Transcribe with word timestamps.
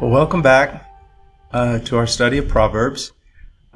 Well, 0.00 0.12
welcome 0.12 0.42
back 0.42 0.88
uh, 1.50 1.80
to 1.80 1.96
our 1.96 2.06
study 2.06 2.38
of 2.38 2.46
Proverbs. 2.46 3.10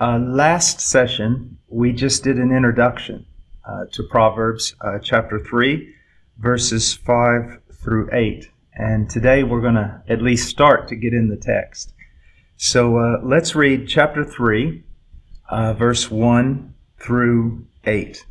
Uh, 0.01 0.20
last 0.20 0.80
session, 0.80 1.59
we 1.66 1.92
just 1.92 2.23
did 2.23 2.37
an 2.37 2.55
introduction 2.55 3.27
uh, 3.64 3.87
to 3.91 4.05
Proverbs 4.05 4.73
uh, 4.83 5.00
chapter 5.00 5.41
3, 5.41 5.92
verses 6.38 6.95
5 6.95 7.59
through 7.74 8.09
8. 8.12 8.48
And 8.77 9.11
today 9.11 9.42
we're 9.42 9.61
going 9.61 9.74
to 9.74 10.00
at 10.09 10.23
least 10.23 10.48
start 10.48 10.87
to 10.88 10.95
get 10.95 11.12
in 11.12 11.28
the 11.28 11.37
text. 11.37 11.92
So 12.56 12.98
uh, 12.98 13.19
let's 13.25 13.56
read 13.56 13.89
chapter 13.89 14.25
3, 14.25 14.80
uh, 15.48 15.73
verse 15.73 16.09
1 16.09 16.73
through 17.00 17.66
8. 17.84 18.25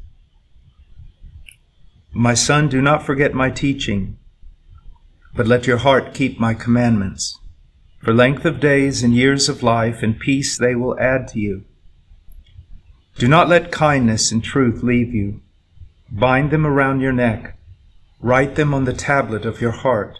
My 2.13 2.35
son, 2.35 2.69
do 2.69 2.81
not 2.81 3.03
forget 3.03 3.33
my 3.33 3.49
teaching, 3.49 4.17
but 5.35 5.45
let 5.45 5.67
your 5.67 5.79
heart 5.79 6.13
keep 6.13 6.39
my 6.39 6.53
commandments. 6.53 7.37
For 8.03 8.13
length 8.13 8.45
of 8.45 8.59
days 8.59 9.03
and 9.03 9.15
years 9.15 9.47
of 9.47 9.61
life 9.61 10.01
and 10.01 10.19
peace 10.19 10.57
they 10.57 10.73
will 10.73 10.99
add 10.99 11.27
to 11.29 11.39
you. 11.39 11.65
Do 13.17 13.27
not 13.27 13.47
let 13.47 13.71
kindness 13.71 14.31
and 14.31 14.43
truth 14.43 14.81
leave 14.81 15.13
you. 15.13 15.41
Bind 16.09 16.49
them 16.49 16.65
around 16.65 17.01
your 17.01 17.11
neck. 17.11 17.55
Write 18.19 18.55
them 18.55 18.73
on 18.73 18.85
the 18.85 18.93
tablet 18.93 19.45
of 19.45 19.61
your 19.61 19.71
heart, 19.71 20.19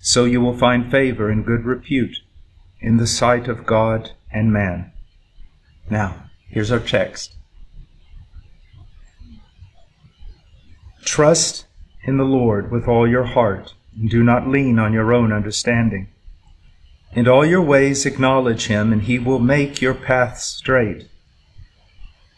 so 0.00 0.24
you 0.24 0.40
will 0.40 0.56
find 0.56 0.90
favor 0.90 1.28
and 1.28 1.44
good 1.44 1.64
repute 1.64 2.18
in 2.80 2.98
the 2.98 3.06
sight 3.06 3.48
of 3.48 3.66
God 3.66 4.12
and 4.32 4.52
man. 4.52 4.92
Now, 5.90 6.30
here's 6.48 6.70
our 6.70 6.78
text. 6.78 7.34
Trust 11.04 11.66
in 12.04 12.16
the 12.16 12.24
Lord 12.24 12.70
with 12.70 12.86
all 12.86 13.08
your 13.08 13.24
heart, 13.24 13.74
and 13.98 14.08
do 14.08 14.22
not 14.22 14.46
lean 14.46 14.78
on 14.78 14.92
your 14.92 15.12
own 15.12 15.32
understanding. 15.32 16.08
In 17.12 17.26
all 17.26 17.44
your 17.44 17.62
ways 17.62 18.06
acknowledge 18.06 18.66
him, 18.66 18.92
and 18.92 19.02
he 19.02 19.18
will 19.18 19.38
make 19.38 19.80
your 19.80 19.94
paths 19.94 20.44
straight. 20.44 21.08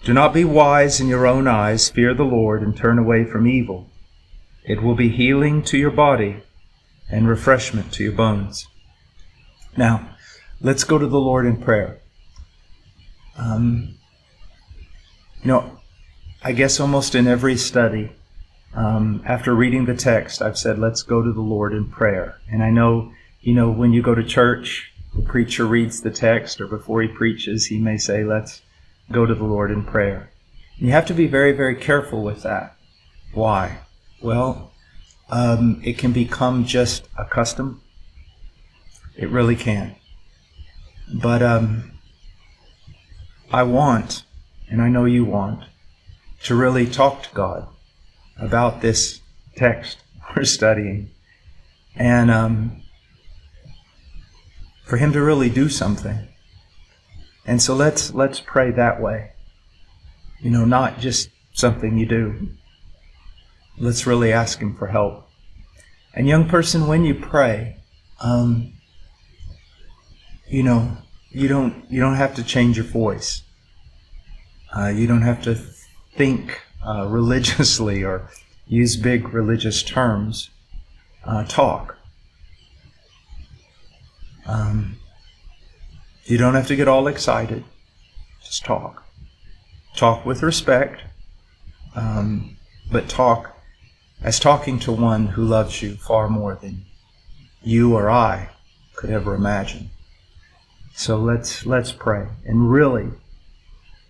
Do 0.04 0.14
not 0.14 0.32
be 0.32 0.44
wise 0.44 1.00
in 1.00 1.08
your 1.08 1.26
own 1.26 1.46
eyes, 1.46 1.90
fear 1.90 2.14
the 2.14 2.22
Lord, 2.24 2.62
and 2.62 2.76
turn 2.76 2.98
away 2.98 3.24
from 3.24 3.46
evil. 3.46 3.90
It 4.64 4.82
will 4.82 4.94
be 4.94 5.08
healing 5.08 5.62
to 5.64 5.76
your 5.76 5.90
body 5.90 6.42
and 7.10 7.28
refreshment 7.28 7.92
to 7.92 8.04
your 8.04 8.12
bones. 8.12 8.68
Now, 9.76 10.16
let's 10.60 10.84
go 10.84 10.98
to 10.98 11.06
the 11.06 11.20
Lord 11.20 11.44
in 11.44 11.60
prayer. 11.60 11.98
Um, 13.36 13.96
you 15.42 15.48
know, 15.48 15.78
I 16.42 16.52
guess 16.52 16.80
almost 16.80 17.14
in 17.14 17.26
every 17.26 17.56
study, 17.56 18.12
um, 18.74 19.22
after 19.26 19.54
reading 19.54 19.86
the 19.86 19.96
text, 19.96 20.40
I've 20.40 20.58
said, 20.58 20.78
let's 20.78 21.02
go 21.02 21.22
to 21.22 21.32
the 21.32 21.40
Lord 21.40 21.72
in 21.72 21.90
prayer. 21.90 22.38
And 22.50 22.62
I 22.62 22.70
know 22.70 23.12
you 23.40 23.54
know, 23.54 23.70
when 23.70 23.92
you 23.92 24.02
go 24.02 24.14
to 24.14 24.24
church, 24.24 24.92
the 25.14 25.22
preacher 25.22 25.66
reads 25.66 26.00
the 26.00 26.10
text, 26.10 26.60
or 26.60 26.66
before 26.66 27.02
he 27.02 27.08
preaches, 27.08 27.66
he 27.66 27.78
may 27.78 27.96
say, 27.96 28.24
Let's 28.24 28.62
go 29.10 29.26
to 29.26 29.34
the 29.34 29.44
Lord 29.44 29.70
in 29.70 29.84
prayer. 29.84 30.30
And 30.78 30.86
you 30.86 30.92
have 30.92 31.06
to 31.06 31.14
be 31.14 31.26
very, 31.26 31.52
very 31.52 31.74
careful 31.74 32.22
with 32.22 32.42
that. 32.42 32.76
Why? 33.32 33.78
Well, 34.22 34.72
um, 35.30 35.80
it 35.84 35.98
can 35.98 36.12
become 36.12 36.64
just 36.64 37.08
a 37.16 37.24
custom. 37.24 37.82
It 39.16 39.28
really 39.30 39.56
can. 39.56 39.96
But 41.12 41.42
um, 41.42 41.98
I 43.52 43.62
want, 43.64 44.24
and 44.68 44.80
I 44.80 44.88
know 44.88 45.04
you 45.04 45.24
want, 45.24 45.64
to 46.44 46.54
really 46.54 46.86
talk 46.86 47.22
to 47.24 47.34
God 47.34 47.66
about 48.38 48.80
this 48.80 49.20
text 49.56 49.98
we're 50.36 50.44
studying. 50.44 51.10
And 51.96 52.30
um, 52.30 52.82
for 54.90 54.96
him 54.96 55.12
to 55.12 55.22
really 55.22 55.48
do 55.48 55.68
something. 55.68 56.26
And 57.46 57.62
so 57.62 57.76
let's 57.76 58.12
let's 58.12 58.40
pray 58.40 58.72
that 58.72 59.00
way. 59.00 59.30
You 60.40 60.50
know, 60.50 60.64
not 60.64 60.98
just 60.98 61.30
something 61.52 61.96
you 61.96 62.06
do. 62.06 62.48
Let's 63.78 64.04
really 64.04 64.32
ask 64.32 64.58
him 64.58 64.74
for 64.74 64.88
help. 64.88 65.28
And 66.12 66.26
young 66.26 66.48
person, 66.48 66.88
when 66.88 67.04
you 67.04 67.14
pray, 67.14 67.76
um, 68.20 68.72
you 70.48 70.64
know, 70.64 70.98
you 71.30 71.46
don't 71.46 71.84
you 71.88 72.00
don't 72.00 72.16
have 72.16 72.34
to 72.34 72.42
change 72.42 72.76
your 72.76 72.86
voice. 72.86 73.42
Uh, 74.76 74.88
you 74.88 75.06
don't 75.06 75.22
have 75.22 75.40
to 75.42 75.54
think 76.16 76.60
uh, 76.84 77.06
religiously 77.08 78.02
or 78.02 78.28
use 78.66 78.96
big 78.96 79.32
religious 79.32 79.84
terms. 79.84 80.50
Uh, 81.24 81.44
talk. 81.44 81.99
Um, 84.50 84.96
you 86.24 86.36
don't 86.36 86.54
have 86.54 86.66
to 86.66 86.76
get 86.76 86.88
all 86.88 87.06
excited. 87.06 87.64
Just 88.42 88.64
talk. 88.64 89.04
Talk 89.96 90.26
with 90.26 90.42
respect, 90.42 91.02
um, 91.94 92.56
but 92.90 93.08
talk 93.08 93.56
as 94.22 94.38
talking 94.38 94.78
to 94.80 94.92
one 94.92 95.26
who 95.26 95.44
loves 95.44 95.82
you 95.82 95.94
far 95.96 96.28
more 96.28 96.54
than 96.54 96.84
you 97.62 97.94
or 97.94 98.10
I 98.10 98.50
could 98.94 99.10
ever 99.10 99.34
imagine. 99.34 99.90
So 100.94 101.16
let's 101.16 101.64
let's 101.66 101.92
pray 101.92 102.26
and 102.44 102.70
really 102.70 103.08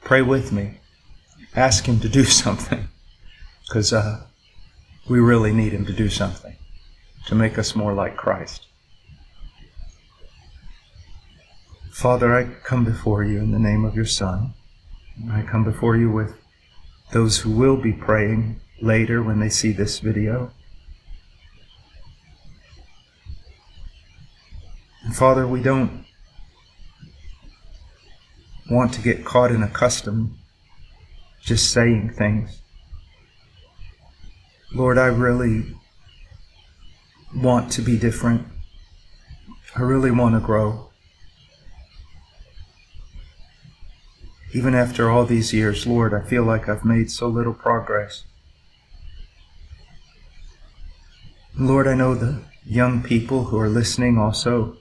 pray 0.03 0.23
with 0.23 0.53
me. 0.53 0.81
Ask 1.55 1.87
him 1.87 2.01
to 2.01 2.09
do 2.09 2.25
something 2.43 2.89
because 3.67 3.93
uh, 3.93 4.25
we 5.09 5.21
really 5.21 5.53
need 5.53 5.73
him 5.73 5.87
to 5.87 5.93
do 5.93 6.09
something 6.09 6.57
to 7.27 7.35
make 7.35 7.59
us 7.59 7.77
more 7.77 7.93
like 7.93 8.17
Christ. 8.17 8.67
Father, 11.91 12.33
I 12.33 12.45
come 12.63 12.85
before 12.85 13.25
you 13.25 13.41
in 13.41 13.51
the 13.51 13.59
name 13.59 13.85
of 13.85 13.97
your 13.97 14.05
Son. 14.05 14.55
I 15.31 15.43
come 15.43 15.65
before 15.65 15.97
you 15.97 16.11
with 16.11 16.33
those 17.13 17.39
who 17.39 17.51
will 17.51 17.77
be 17.77 17.93
praying 17.93 18.61
later 18.81 19.23
when 19.23 19.41
they 19.41 19.49
see 19.49 19.73
this 19.73 19.99
video. 19.99 20.53
And 25.05 25.17
Father, 25.17 25.49
we 25.49 25.63
don't 25.63 26.05
want 28.71 28.95
to 28.95 29.03
get 29.03 29.25
caught 29.25 29.51
in 29.51 29.63
a 29.63 29.69
custom 29.69 30.39
just 31.41 31.73
saying 31.73 32.11
things. 32.11 32.63
Lord, 34.73 34.97
I 34.97 35.07
really 35.07 35.75
want 37.35 37.73
to 37.73 37.83
be 37.83 37.99
different. 37.99 38.47
I 39.75 39.83
really 39.83 40.13
want 40.13 40.37
to 40.37 40.41
grow. 40.41 40.90
Even 44.53 44.75
after 44.75 45.09
all 45.09 45.25
these 45.25 45.53
years, 45.53 45.87
Lord, 45.87 46.13
I 46.13 46.23
feel 46.23 46.43
like 46.43 46.69
I've 46.69 46.85
made 46.85 47.11
so 47.11 47.29
little 47.29 47.55
progress. 47.55 48.25
Lord, 51.57 51.87
I 51.87 51.95
know 51.95 52.15
the 52.15 52.43
young 52.65 53.03
people 53.03 53.45
who 53.45 53.59
are 53.59 53.69
listening 53.69 54.19
also 54.19 54.77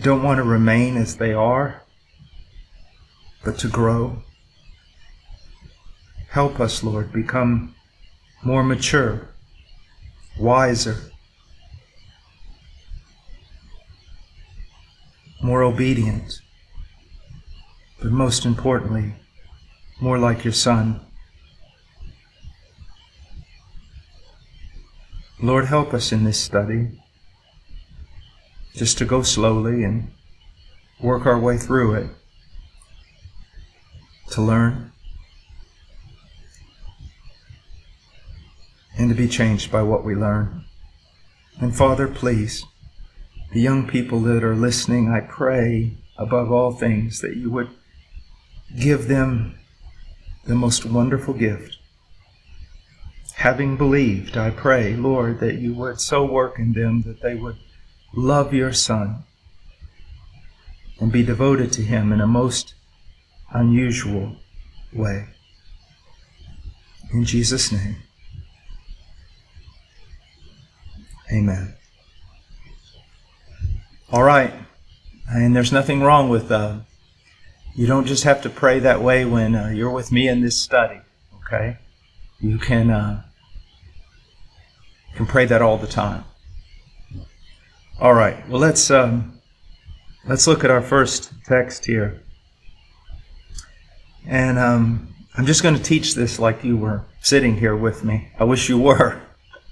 don't 0.00 0.22
want 0.22 0.38
to 0.38 0.42
remain 0.42 0.96
as 0.96 1.16
they 1.16 1.32
are, 1.32 1.82
but 3.42 3.58
to 3.58 3.68
grow. 3.68 4.22
Help 6.30 6.60
us, 6.60 6.82
Lord, 6.82 7.12
become 7.12 7.74
more 8.42 8.64
mature, 8.64 9.28
wiser, 10.38 10.96
more 15.44 15.62
obedient, 15.62 16.40
but 18.00 18.10
most 18.10 18.46
importantly, 18.46 19.14
more 20.00 20.18
like 20.18 20.42
your 20.42 20.54
Son. 20.54 20.98
Lord, 25.38 25.66
help 25.66 25.92
us 25.92 26.12
in 26.12 26.24
this 26.24 26.40
study 26.40 26.98
just 28.74 28.96
to 28.96 29.04
go 29.04 29.20
slowly 29.20 29.84
and 29.84 30.10
work 31.02 31.26
our 31.26 31.38
way 31.38 31.58
through 31.58 31.92
it, 31.92 32.10
to 34.30 34.40
learn, 34.40 34.92
and 38.96 39.10
to 39.10 39.14
be 39.14 39.28
changed 39.28 39.70
by 39.70 39.82
what 39.82 40.06
we 40.06 40.14
learn. 40.14 40.64
And 41.60 41.76
Father, 41.76 42.08
please, 42.08 42.64
the 43.54 43.60
young 43.60 43.86
people 43.86 44.18
that 44.18 44.42
are 44.42 44.56
listening, 44.56 45.08
I 45.08 45.20
pray 45.20 45.92
above 46.18 46.50
all 46.50 46.72
things 46.72 47.20
that 47.20 47.36
you 47.36 47.52
would 47.52 47.70
give 48.76 49.06
them 49.06 49.54
the 50.44 50.56
most 50.56 50.84
wonderful 50.84 51.34
gift. 51.34 51.78
Having 53.36 53.76
believed, 53.76 54.36
I 54.36 54.50
pray, 54.50 54.96
Lord, 54.96 55.38
that 55.38 55.54
you 55.54 55.72
would 55.74 56.00
so 56.00 56.24
work 56.24 56.58
in 56.58 56.72
them 56.72 57.02
that 57.02 57.22
they 57.22 57.36
would 57.36 57.56
love 58.12 58.52
your 58.52 58.72
Son 58.72 59.22
and 60.98 61.12
be 61.12 61.22
devoted 61.22 61.72
to 61.74 61.82
him 61.82 62.12
in 62.12 62.20
a 62.20 62.26
most 62.26 62.74
unusual 63.52 64.34
way. 64.92 65.28
In 67.12 67.24
Jesus' 67.24 67.70
name, 67.70 67.96
amen. 71.32 71.76
All 74.14 74.22
right. 74.22 74.54
And 75.28 75.56
there's 75.56 75.72
nothing 75.72 76.00
wrong 76.00 76.28
with, 76.28 76.52
uh, 76.52 76.76
you 77.74 77.88
don't 77.88 78.06
just 78.06 78.22
have 78.22 78.42
to 78.42 78.48
pray 78.48 78.78
that 78.78 79.02
way 79.02 79.24
when 79.24 79.56
uh, 79.56 79.70
you're 79.70 79.90
with 79.90 80.12
me 80.12 80.28
in 80.28 80.40
this 80.40 80.56
study, 80.56 81.00
okay? 81.38 81.78
You 82.38 82.58
can, 82.58 82.92
uh, 82.92 83.24
can 85.16 85.26
pray 85.26 85.46
that 85.46 85.62
all 85.62 85.78
the 85.78 85.88
time. 85.88 86.22
All 87.98 88.14
right. 88.14 88.48
Well, 88.48 88.60
let's 88.60 88.88
um, 88.88 89.40
let's 90.28 90.46
look 90.46 90.62
at 90.62 90.70
our 90.70 90.82
first 90.82 91.32
text 91.44 91.84
here, 91.84 92.22
and 94.26 94.58
um, 94.60 95.12
I'm 95.36 95.46
just 95.46 95.64
going 95.64 95.74
to 95.74 95.82
teach 95.82 96.14
this 96.14 96.38
like 96.38 96.62
you 96.62 96.76
were 96.76 97.04
sitting 97.20 97.56
here 97.56 97.74
with 97.74 98.04
me. 98.04 98.30
I 98.38 98.44
wish 98.44 98.68
you 98.68 98.78
were, 98.78 99.20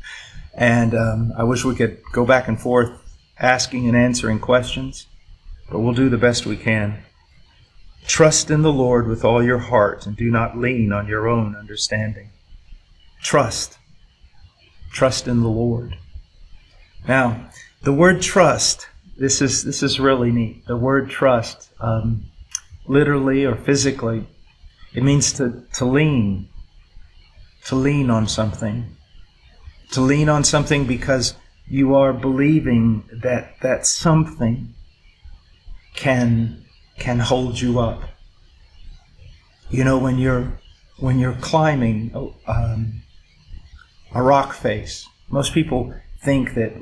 and 0.54 0.94
um, 0.94 1.32
I 1.36 1.44
wish 1.44 1.64
we 1.64 1.76
could 1.76 2.00
go 2.12 2.24
back 2.24 2.48
and 2.48 2.60
forth 2.60 3.01
asking 3.38 3.88
and 3.88 3.96
answering 3.96 4.38
questions, 4.38 5.06
but 5.70 5.80
we'll 5.80 5.94
do 5.94 6.08
the 6.08 6.18
best 6.18 6.46
we 6.46 6.56
can. 6.56 7.02
Trust 8.06 8.50
in 8.50 8.62
the 8.62 8.72
Lord 8.72 9.06
with 9.06 9.24
all 9.24 9.42
your 9.42 9.58
heart, 9.58 10.06
and 10.06 10.16
do 10.16 10.30
not 10.30 10.58
lean 10.58 10.92
on 10.92 11.06
your 11.06 11.28
own 11.28 11.56
understanding. 11.56 12.30
Trust. 13.22 13.78
Trust 14.92 15.28
in 15.28 15.42
the 15.42 15.48
Lord. 15.48 15.96
Now, 17.06 17.48
the 17.82 17.92
word 17.92 18.22
trust, 18.22 18.88
this 19.16 19.40
is, 19.40 19.64
this 19.64 19.82
is 19.82 19.98
really 19.98 20.30
neat. 20.30 20.66
The 20.66 20.76
word 20.76 21.10
trust, 21.10 21.70
um, 21.80 22.24
literally 22.86 23.44
or 23.44 23.56
physically, 23.56 24.26
it 24.94 25.02
means 25.02 25.32
to, 25.34 25.64
to 25.74 25.84
lean, 25.84 26.48
to 27.66 27.74
lean 27.74 28.10
on 28.10 28.26
something. 28.26 28.96
To 29.92 30.00
lean 30.00 30.28
on 30.28 30.44
something 30.44 30.86
because 30.86 31.34
you 31.68 31.94
are 31.94 32.12
believing 32.12 33.04
that 33.12 33.54
that 33.62 33.86
something 33.86 34.74
can 35.94 36.64
can 36.98 37.18
hold 37.18 37.60
you 37.60 37.78
up. 37.78 38.02
You 39.70 39.84
know 39.84 39.98
when 39.98 40.18
you're 40.18 40.52
when 40.98 41.18
you're 41.18 41.36
climbing 41.40 42.12
um, 42.46 43.02
a 44.14 44.22
rock 44.22 44.54
face, 44.54 45.08
most 45.28 45.52
people 45.52 45.92
think 46.22 46.54
that 46.54 46.72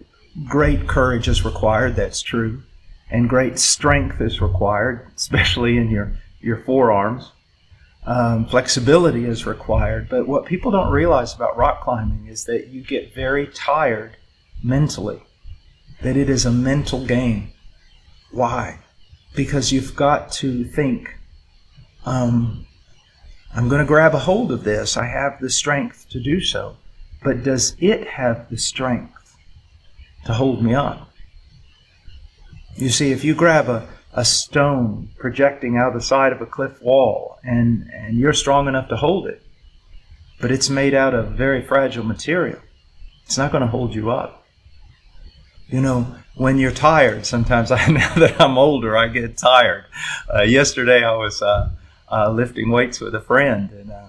great 0.46 0.86
courage 0.86 1.28
is 1.28 1.44
required, 1.44 1.96
that's 1.96 2.20
true, 2.20 2.62
and 3.10 3.28
great 3.28 3.58
strength 3.58 4.20
is 4.20 4.40
required, 4.40 5.06
especially 5.16 5.76
in 5.76 5.90
your, 5.90 6.12
your 6.40 6.58
forearms. 6.58 7.32
Um, 8.06 8.46
flexibility 8.46 9.24
is 9.24 9.46
required, 9.46 10.08
but 10.08 10.26
what 10.26 10.46
people 10.46 10.70
don't 10.70 10.90
realize 10.90 11.34
about 11.34 11.56
rock 11.56 11.82
climbing 11.82 12.26
is 12.26 12.44
that 12.44 12.68
you 12.68 12.82
get 12.82 13.14
very 13.14 13.46
tired 13.48 14.16
mentally, 14.62 15.22
that 16.02 16.16
it 16.16 16.30
is 16.30 16.44
a 16.44 16.52
mental 16.52 17.04
game. 17.06 17.52
Why? 18.32 18.78
Because 19.34 19.72
you've 19.72 19.96
got 19.96 20.32
to 20.32 20.64
think, 20.64 21.16
um, 22.04 22.66
I'm 23.54 23.68
going 23.68 23.80
to 23.80 23.86
grab 23.86 24.14
a 24.14 24.18
hold 24.18 24.52
of 24.52 24.64
this. 24.64 24.96
I 24.96 25.06
have 25.06 25.40
the 25.40 25.50
strength 25.50 26.08
to 26.10 26.20
do 26.20 26.40
so. 26.40 26.76
But 27.22 27.42
does 27.42 27.76
it 27.78 28.06
have 28.06 28.48
the 28.48 28.56
strength 28.56 29.20
to 30.24 30.32
hold 30.32 30.62
me 30.62 30.74
up. 30.74 31.10
You 32.76 32.88
see, 32.88 33.12
if 33.12 33.24
you 33.24 33.34
grab 33.34 33.68
a, 33.68 33.88
a 34.12 34.24
stone 34.24 35.10
projecting 35.18 35.76
out 35.76 35.88
of 35.88 35.94
the 35.94 36.00
side 36.00 36.32
of 36.32 36.40
a 36.40 36.46
cliff 36.46 36.80
wall 36.82 37.38
and, 37.42 37.90
and 37.92 38.16
you're 38.16 38.32
strong 38.32 38.68
enough 38.68 38.88
to 38.88 38.96
hold 38.96 39.26
it, 39.26 39.42
but 40.40 40.50
it's 40.50 40.70
made 40.70 40.94
out 40.94 41.14
of 41.14 41.32
very 41.32 41.62
fragile 41.62 42.04
material, 42.04 42.58
it's 43.24 43.38
not 43.38 43.52
going 43.52 43.62
to 43.62 43.68
hold 43.68 43.94
you 43.94 44.10
up. 44.10 44.39
You 45.70 45.80
know, 45.80 46.14
when 46.34 46.58
you're 46.58 46.72
tired, 46.72 47.26
sometimes 47.26 47.70
I, 47.70 47.86
now 47.86 48.14
that 48.14 48.40
I'm 48.40 48.58
older, 48.58 48.96
I 48.96 49.08
get 49.08 49.36
tired. 49.36 49.84
Uh, 50.32 50.42
yesterday 50.42 51.04
I 51.04 51.14
was 51.14 51.42
uh, 51.42 51.70
uh, 52.10 52.30
lifting 52.30 52.70
weights 52.70 53.00
with 53.00 53.14
a 53.14 53.20
friend, 53.20 53.70
and 53.70 53.90
uh, 53.90 54.08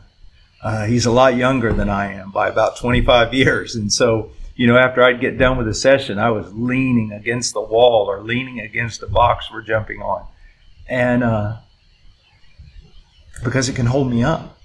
uh, 0.63 0.85
he's 0.85 1.05
a 1.05 1.11
lot 1.11 1.35
younger 1.35 1.73
than 1.73 1.89
I 1.89 2.13
am 2.13 2.31
by 2.31 2.49
about 2.49 2.77
25 2.77 3.33
years. 3.33 3.75
And 3.75 3.91
so 3.91 4.31
you 4.55 4.67
know, 4.67 4.77
after 4.77 5.01
I'd 5.01 5.19
get 5.19 5.39
done 5.39 5.57
with 5.57 5.67
a 5.67 5.73
session, 5.73 6.19
I 6.19 6.29
was 6.29 6.53
leaning 6.53 7.11
against 7.13 7.53
the 7.53 7.61
wall 7.61 8.05
or 8.05 8.21
leaning 8.21 8.59
against 8.59 9.01
the 9.01 9.07
box 9.07 9.49
we're 9.51 9.63
jumping 9.63 10.03
on. 10.03 10.27
And 10.87 11.23
uh, 11.23 11.57
because 13.43 13.69
it 13.69 13.75
can 13.75 13.87
hold 13.87 14.11
me 14.11 14.23
up. 14.23 14.59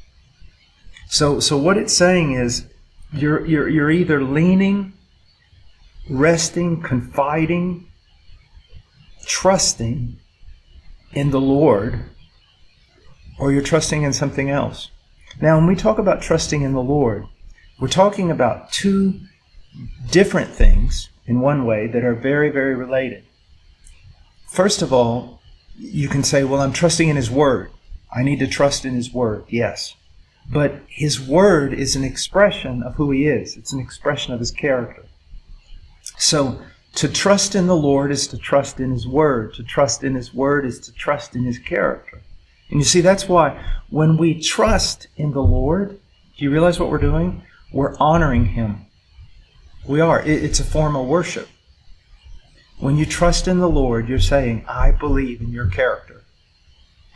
So, 1.08 1.40
so 1.40 1.56
what 1.56 1.78
it's 1.78 1.94
saying 1.94 2.32
is 2.32 2.66
you're, 3.12 3.46
you're, 3.46 3.69
you're 3.69 3.90
either 3.90 4.22
leaning, 4.22 4.92
resting, 6.08 6.82
confiding, 6.82 7.86
trusting 9.24 10.18
in 11.12 11.30
the 11.30 11.40
Lord, 11.40 12.04
or 13.38 13.52
you're 13.52 13.62
trusting 13.62 14.02
in 14.02 14.12
something 14.12 14.50
else. 14.50 14.90
Now, 15.40 15.56
when 15.56 15.66
we 15.66 15.76
talk 15.76 15.98
about 15.98 16.22
trusting 16.22 16.62
in 16.62 16.72
the 16.72 16.82
Lord, 16.82 17.26
we're 17.78 17.88
talking 17.88 18.30
about 18.30 18.72
two 18.72 19.20
different 20.10 20.50
things 20.50 21.10
in 21.26 21.40
one 21.40 21.66
way 21.66 21.86
that 21.88 22.04
are 22.04 22.14
very, 22.14 22.50
very 22.50 22.74
related. 22.74 23.24
First 24.48 24.80
of 24.80 24.92
all, 24.92 25.42
you 25.76 26.08
can 26.08 26.22
say, 26.22 26.44
well, 26.44 26.60
I'm 26.60 26.72
trusting 26.72 27.08
in 27.08 27.16
His 27.16 27.30
Word. 27.30 27.70
I 28.14 28.22
need 28.22 28.38
to 28.38 28.46
trust 28.46 28.84
in 28.84 28.94
His 28.94 29.12
Word, 29.12 29.44
yes. 29.48 29.94
But 30.50 30.80
His 30.88 31.20
Word 31.20 31.74
is 31.74 31.96
an 31.96 32.04
expression 32.04 32.82
of 32.82 32.94
who 32.94 33.10
He 33.10 33.26
is, 33.26 33.56
it's 33.56 33.72
an 33.72 33.80
expression 33.80 34.32
of 34.32 34.40
His 34.40 34.52
character. 34.52 35.04
So, 36.18 36.60
to 36.94 37.08
trust 37.08 37.54
in 37.54 37.66
the 37.66 37.76
Lord 37.76 38.10
is 38.10 38.26
to 38.28 38.38
trust 38.38 38.80
in 38.80 38.90
His 38.90 39.06
Word. 39.06 39.54
To 39.54 39.62
trust 39.62 40.02
in 40.02 40.14
His 40.14 40.32
Word 40.32 40.64
is 40.64 40.80
to 40.80 40.92
trust 40.92 41.36
in 41.36 41.44
His 41.44 41.58
character. 41.58 42.22
And 42.70 42.80
you 42.80 42.84
see, 42.84 43.00
that's 43.00 43.28
why 43.28 43.62
when 43.90 44.16
we 44.16 44.40
trust 44.40 45.08
in 45.16 45.32
the 45.32 45.42
Lord, 45.42 45.90
do 46.36 46.44
you 46.44 46.50
realize 46.50 46.80
what 46.80 46.90
we're 46.90 46.98
doing? 46.98 47.42
We're 47.72 47.96
honoring 47.98 48.46
Him. 48.46 48.86
We 49.86 50.00
are. 50.00 50.22
It's 50.22 50.60
a 50.60 50.64
form 50.64 50.96
of 50.96 51.06
worship. 51.06 51.48
When 52.78 52.96
you 52.96 53.06
trust 53.06 53.48
in 53.48 53.58
the 53.58 53.68
Lord, 53.68 54.08
you're 54.08 54.18
saying, 54.18 54.64
I 54.68 54.90
believe 54.90 55.40
in 55.40 55.50
your 55.50 55.68
character. 55.68 56.25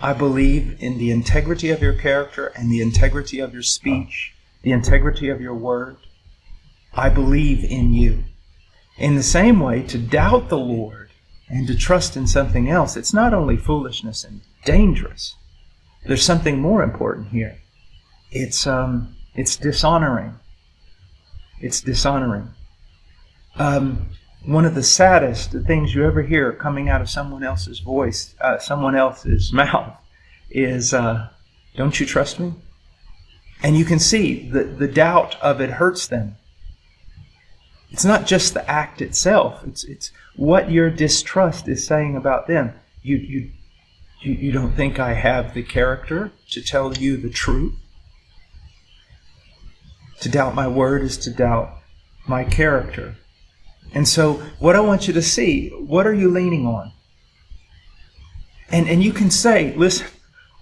I 0.00 0.14
believe 0.14 0.76
in 0.80 0.97
the 0.97 1.11
integrity 1.11 1.70
of 1.70 1.82
your 1.82 1.92
character 1.92 2.47
and 2.56 2.70
the 2.70 2.80
integrity 2.80 3.40
of 3.40 3.52
your 3.52 3.62
speech, 3.62 4.35
the 4.62 4.73
integrity 4.73 5.28
of 5.28 5.40
your 5.40 5.54
word. 5.54 5.97
I 6.94 7.11
believe 7.11 7.64
in 7.64 7.92
you. 7.92 8.25
In 9.00 9.14
the 9.14 9.23
same 9.23 9.61
way, 9.61 9.83
to 9.85 9.97
doubt 9.97 10.50
the 10.50 10.59
Lord 10.59 11.11
and 11.49 11.66
to 11.66 11.75
trust 11.75 12.19
in 12.19 12.26
something 12.26 12.69
else, 12.69 12.99
it's 12.99 13.14
not 13.14 13.33
only 13.33 13.57
foolishness 13.57 14.25
and 14.25 14.42
dangerous. 14.66 15.37
There's 16.07 16.23
something 16.23 16.61
more 16.61 16.83
important 16.83 17.28
here. 17.28 17.57
It's, 18.30 18.66
um, 18.66 19.16
it's 19.35 19.57
dishonoring. 19.57 20.38
It's 21.62 21.80
dishonoring. 21.80 22.50
Um, 23.57 24.11
one 24.45 24.66
of 24.66 24.75
the 24.75 24.83
saddest 24.83 25.52
things 25.66 25.95
you 25.95 26.04
ever 26.04 26.23
hear 26.23 26.52
coming 26.52 26.90
out 26.90 27.00
of 27.00 27.09
someone 27.09 27.42
else's 27.42 27.78
voice, 27.78 28.35
uh, 28.38 28.59
someone 28.59 28.97
else's 28.97 29.50
mouth, 29.52 29.97
is, 30.50 30.92
uh, 30.92 31.30
Don't 31.75 31.99
you 31.99 32.04
trust 32.04 32.38
me? 32.38 32.52
And 33.62 33.78
you 33.78 33.87
can 33.87 33.99
see 33.99 34.47
the, 34.50 34.64
the 34.64 34.88
doubt 34.88 35.40
of 35.40 35.62
it 35.62 35.71
hurts 35.71 36.07
them. 36.07 36.37
It's 37.90 38.04
not 38.04 38.26
just 38.26 38.54
the 38.54 38.68
act 38.70 39.02
itself, 39.02 39.62
it's, 39.66 39.85
it's 39.85 40.12
what 40.37 40.70
your 40.70 40.90
distrust 40.90 41.68
is 41.68 41.87
saying 41.87 42.16
about 42.16 42.47
them. 42.47 42.73
You, 43.02 43.16
you, 43.16 43.50
you, 44.20 44.32
you 44.32 44.52
don't 44.52 44.75
think 44.75 44.99
I 44.99 45.14
have 45.14 45.54
the 45.54 45.62
character 45.62 46.32
to 46.50 46.62
tell 46.62 46.97
you 46.97 47.16
the 47.16 47.30
truth? 47.30 47.75
To 50.20 50.28
doubt 50.28 50.54
my 50.54 50.68
word 50.68 51.02
is 51.02 51.16
to 51.18 51.30
doubt 51.30 51.70
my 52.28 52.44
character. 52.44 53.16
And 53.92 54.06
so, 54.06 54.35
what 54.59 54.76
I 54.76 54.80
want 54.80 55.09
you 55.09 55.14
to 55.14 55.23
see, 55.23 55.70
what 55.70 56.06
are 56.06 56.14
you 56.14 56.30
leaning 56.30 56.66
on? 56.66 56.92
And, 58.68 58.88
and 58.88 59.02
you 59.02 59.12
can 59.12 59.30
say, 59.30 59.75
listen, 59.75 60.06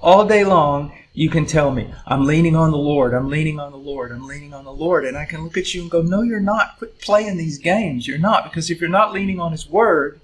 all 0.00 0.26
day 0.26 0.44
long, 0.44 0.97
you 1.12 1.30
can 1.30 1.46
tell 1.46 1.70
me, 1.70 1.92
I'm 2.06 2.26
leaning 2.26 2.54
on 2.54 2.70
the 2.70 2.78
Lord, 2.78 3.14
I'm 3.14 3.28
leaning 3.28 3.58
on 3.58 3.72
the 3.72 3.78
Lord, 3.78 4.12
I'm 4.12 4.26
leaning 4.26 4.54
on 4.54 4.64
the 4.64 4.72
Lord. 4.72 5.04
And 5.04 5.16
I 5.16 5.24
can 5.24 5.42
look 5.42 5.56
at 5.56 5.74
you 5.74 5.82
and 5.82 5.90
go, 5.90 6.02
No, 6.02 6.22
you're 6.22 6.40
not. 6.40 6.78
Quit 6.78 7.00
playing 7.00 7.36
these 7.36 7.58
games. 7.58 8.06
You're 8.06 8.18
not. 8.18 8.44
Because 8.44 8.70
if 8.70 8.80
you're 8.80 8.90
not 8.90 9.12
leaning 9.12 9.40
on 9.40 9.52
His 9.52 9.68
Word, 9.68 10.20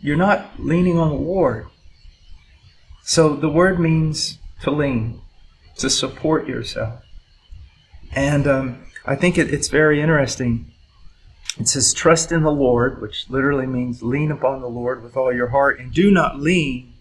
you're 0.00 0.16
not 0.16 0.58
leaning 0.58 0.98
on 0.98 1.10
the 1.10 1.16
Lord. 1.16 1.66
So 3.02 3.34
the 3.34 3.48
word 3.48 3.80
means 3.80 4.38
to 4.62 4.70
lean, 4.70 5.20
to 5.76 5.90
support 5.90 6.46
yourself. 6.46 7.02
And 8.12 8.46
um, 8.46 8.86
I 9.04 9.16
think 9.16 9.36
it, 9.36 9.52
it's 9.52 9.68
very 9.68 10.00
interesting. 10.00 10.72
It 11.58 11.68
says, 11.68 11.92
Trust 11.92 12.32
in 12.32 12.42
the 12.42 12.52
Lord, 12.52 13.00
which 13.00 13.28
literally 13.28 13.66
means 13.66 14.02
lean 14.02 14.30
upon 14.30 14.60
the 14.60 14.68
Lord 14.68 15.02
with 15.02 15.16
all 15.16 15.32
your 15.32 15.48
heart, 15.48 15.80
and 15.80 15.92
do 15.92 16.10
not 16.10 16.40
lean 16.40 16.94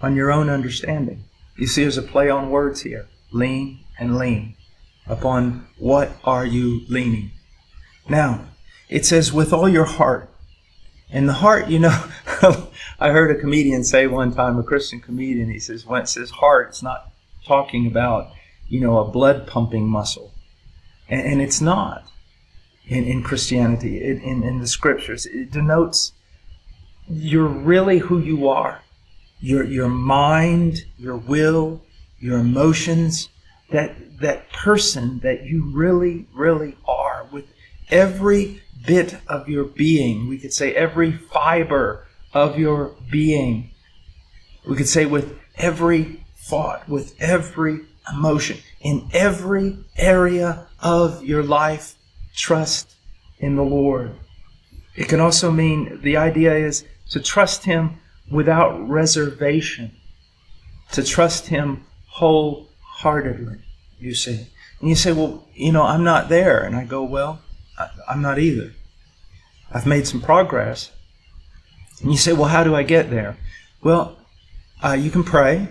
on 0.00 0.16
your 0.16 0.30
own 0.30 0.48
understanding. 0.48 1.24
You 1.56 1.66
see, 1.66 1.82
there's 1.82 1.98
a 1.98 2.02
play 2.02 2.30
on 2.30 2.50
words 2.50 2.82
here 2.82 3.08
lean 3.32 3.80
and 3.98 4.18
lean. 4.18 4.54
Upon 5.06 5.66
what 5.78 6.12
are 6.24 6.46
you 6.46 6.82
leaning? 6.88 7.32
Now, 8.08 8.46
it 8.88 9.04
says, 9.04 9.32
with 9.32 9.52
all 9.52 9.68
your 9.68 9.84
heart. 9.84 10.28
And 11.10 11.28
the 11.28 11.34
heart, 11.34 11.68
you 11.68 11.78
know, 11.78 12.04
I 13.00 13.10
heard 13.10 13.30
a 13.30 13.40
comedian 13.40 13.84
say 13.84 14.06
one 14.06 14.32
time, 14.32 14.58
a 14.58 14.62
Christian 14.62 15.00
comedian, 15.00 15.50
he 15.50 15.58
says, 15.58 15.86
when 15.86 16.02
it 16.02 16.08
says 16.08 16.30
heart, 16.30 16.68
it's 16.68 16.82
not 16.82 17.12
talking 17.46 17.86
about, 17.86 18.30
you 18.68 18.80
know, 18.80 18.98
a 18.98 19.10
blood 19.10 19.46
pumping 19.46 19.88
muscle. 19.88 20.32
And, 21.08 21.20
and 21.20 21.42
it's 21.42 21.60
not 21.60 22.04
in, 22.86 23.04
in 23.04 23.22
Christianity, 23.22 23.98
it, 23.98 24.22
in, 24.22 24.42
in 24.42 24.60
the 24.60 24.66
scriptures. 24.66 25.26
It 25.26 25.50
denotes 25.50 26.12
you're 27.08 27.46
really 27.46 27.98
who 27.98 28.18
you 28.18 28.48
are. 28.48 28.82
Your, 29.42 29.64
your 29.64 29.88
mind, 29.88 30.84
your 30.96 31.16
will, 31.16 31.82
your 32.18 32.38
emotions, 32.38 33.28
that, 33.70 34.20
that 34.20 34.50
person 34.52 35.18
that 35.18 35.42
you 35.44 35.70
really, 35.72 36.26
really 36.32 36.76
are 36.86 37.26
with 37.32 37.46
every 37.90 38.62
bit 38.86 39.16
of 39.26 39.48
your 39.48 39.64
being. 39.64 40.28
We 40.28 40.38
could 40.38 40.52
say 40.52 40.74
every 40.74 41.12
fiber 41.12 42.06
of 42.32 42.58
your 42.58 42.94
being. 43.10 43.72
We 44.66 44.76
could 44.76 44.88
say 44.88 45.06
with 45.06 45.36
every 45.56 46.24
thought, 46.36 46.88
with 46.88 47.20
every 47.20 47.80
emotion, 48.12 48.58
in 48.80 49.08
every 49.12 49.78
area 49.96 50.66
of 50.80 51.24
your 51.24 51.42
life, 51.42 51.96
trust 52.34 52.94
in 53.38 53.56
the 53.56 53.62
Lord. 53.62 54.12
It 54.94 55.08
can 55.08 55.20
also 55.20 55.50
mean 55.50 56.00
the 56.02 56.16
idea 56.16 56.54
is 56.54 56.84
to 57.10 57.20
trust 57.20 57.64
Him 57.64 57.98
without 58.32 58.88
reservation, 58.88 59.92
to 60.92 61.02
trust 61.02 61.46
Him 61.46 61.84
wholeheartedly, 62.08 63.58
you 63.98 64.14
see. 64.14 64.48
And 64.80 64.88
you 64.88 64.96
say, 64.96 65.12
well, 65.12 65.46
you 65.54 65.72
know, 65.72 65.82
I'm 65.82 66.04
not 66.04 66.28
there. 66.28 66.62
And 66.62 66.74
I 66.74 66.84
go, 66.84 67.04
well, 67.04 67.40
I'm 68.08 68.20
not 68.20 68.38
either. 68.38 68.72
I've 69.70 69.86
made 69.86 70.06
some 70.06 70.20
progress. 70.20 70.90
And 72.00 72.10
you 72.10 72.18
say, 72.18 72.32
well, 72.32 72.48
how 72.48 72.64
do 72.64 72.74
I 72.74 72.82
get 72.82 73.10
there? 73.10 73.36
Well, 73.82 74.18
uh, 74.84 74.92
you 74.92 75.10
can 75.10 75.22
pray, 75.22 75.68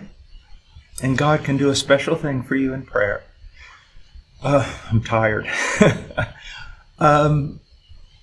and 1.04 1.18
God 1.18 1.44
can 1.44 1.58
do 1.58 1.70
a 1.70 1.76
special 1.76 2.16
thing 2.16 2.44
for 2.44 2.56
you 2.56 2.74
in 2.74 2.84
prayer. 2.84 3.24
Uh, 4.42 4.68
I'm 4.90 5.04
tired. 5.04 5.48
um, 7.00 7.60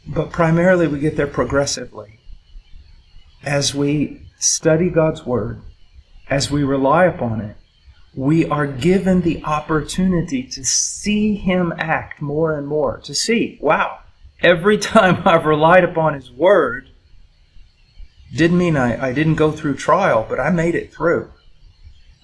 but 0.06 0.30
primarily, 0.30 0.88
we 0.88 0.98
get 0.98 1.16
there 1.16 1.26
progressively. 1.26 2.18
As 3.44 3.74
we 3.74 4.27
study 4.38 4.88
God's 4.88 5.26
Word, 5.26 5.60
as 6.30 6.50
we 6.50 6.62
rely 6.62 7.04
upon 7.04 7.40
it, 7.40 7.56
we 8.14 8.46
are 8.46 8.66
given 8.66 9.20
the 9.20 9.42
opportunity 9.44 10.42
to 10.42 10.64
see 10.64 11.36
Him 11.36 11.72
act 11.78 12.20
more 12.20 12.56
and 12.56 12.66
more. 12.66 12.98
To 13.04 13.14
see, 13.14 13.58
wow, 13.60 14.00
every 14.40 14.78
time 14.78 15.22
I've 15.24 15.44
relied 15.44 15.84
upon 15.84 16.14
His 16.14 16.30
Word, 16.30 16.88
didn't 18.34 18.58
mean 18.58 18.76
I, 18.76 19.08
I 19.08 19.12
didn't 19.12 19.36
go 19.36 19.50
through 19.50 19.76
trial, 19.76 20.26
but 20.28 20.40
I 20.40 20.50
made 20.50 20.74
it 20.74 20.92
through. 20.92 21.30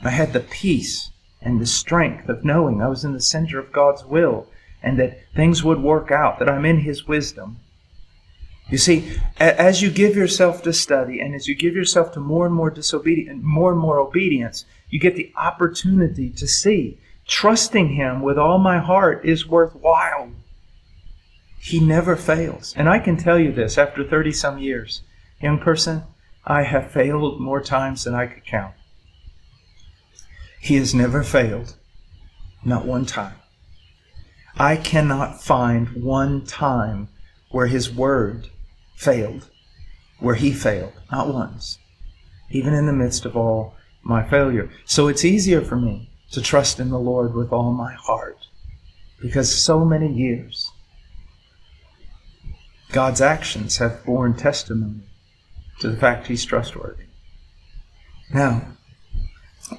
I 0.03 0.11
had 0.11 0.33
the 0.33 0.41
peace 0.41 1.11
and 1.41 1.61
the 1.61 1.67
strength 1.67 2.29
of 2.29 2.45
knowing 2.45 2.83
I 2.83 2.89
was 2.89 3.05
in 3.05 3.13
the 3.13 3.21
center 3.21 3.59
of 3.59 3.73
God's 3.73 4.05
will 4.05 4.49
and 4.83 4.99
that 4.99 5.19
things 5.35 5.65
would 5.65 5.83
work 5.83 6.11
out, 6.11 6.39
that 6.39 6.49
I'm 6.49 6.67
in 6.67 6.81
His 6.81 7.07
wisdom. 7.09 7.59
You 8.71 8.79
see, 8.79 9.13
as 9.39 9.83
you 9.83 9.91
give 9.91 10.17
yourself 10.17 10.63
to 10.63 10.73
study 10.73 11.21
and 11.21 11.35
as 11.35 11.47
you 11.47 11.55
give 11.55 11.75
yourself 11.75 12.13
to 12.13 12.21
more 12.21 12.47
and 12.47 12.55
more 12.55 12.71
disobedience, 12.71 13.41
more 13.43 13.73
and 13.73 13.81
more 13.81 13.99
obedience, 13.99 14.65
you 14.89 14.99
get 14.99 15.17
the 15.17 15.33
opportunity 15.37 16.31
to 16.31 16.47
see. 16.47 16.99
Trusting 17.27 17.95
Him 17.95 18.23
with 18.23 18.39
all 18.39 18.59
my 18.59 18.79
heart 18.79 19.25
is 19.25 19.47
worthwhile. 19.47 20.31
He 21.59 21.81
never 21.81 22.17
fails. 22.17 22.75
And 22.77 22.89
I 22.89 22.99
can 22.99 23.17
tell 23.17 23.39
you 23.39 23.53
this 23.53 23.79
after 23.79 24.05
30 24.05 24.33
some 24.33 24.59
years. 24.59 25.03
Young 25.41 25.59
person, 25.59 26.03
I 26.45 26.63
have 26.63 26.91
failed 26.91 27.41
more 27.41 27.61
times 27.61 28.05
than 28.05 28.15
I 28.15 28.27
could 28.27 28.45
count. 28.45 28.75
He 30.61 30.77
has 30.77 30.95
never 30.95 31.23
failed, 31.23 31.77
not 32.65 32.87
one 32.87 33.07
time. 33.07 33.37
I 34.57 34.77
cannot 34.77 35.43
find 35.43 35.89
one 36.03 36.45
time 36.45 37.09
where 37.51 37.67
His 37.67 37.91
Word 37.91 38.51
failed, 38.95 39.49
where 40.19 40.35
He 40.35 40.53
failed, 40.53 40.93
not 41.11 41.33
once, 41.33 41.79
even 42.51 42.75
in 42.75 42.87
the 42.87 42.93
midst 42.93 43.25
of 43.25 43.37
all 43.37 43.75
my 44.03 44.23
failure. 44.23 44.71
So 44.85 45.09
it's 45.09 45.25
easier 45.25 45.61
for 45.61 45.77
me 45.77 46.11
to 46.33 46.43
trust 46.43 46.81
in 46.81 46.91
the 46.91 46.99
Lord 46.99 47.35
with 47.35 47.53
all 47.53 47.73
my 47.73 47.95
heart 47.95 48.39
because 49.21 49.51
so 49.51 49.85
many 49.85 50.13
years 50.13 50.71
God's 52.93 53.21
actions 53.21 53.79
have 53.79 54.05
borne 54.05 54.35
testimony 54.35 55.01
to 55.81 55.89
the 55.89 55.97
fact 55.97 56.29
he's 56.29 56.45
trustworthy. 56.45 57.05
Now, 58.33 58.63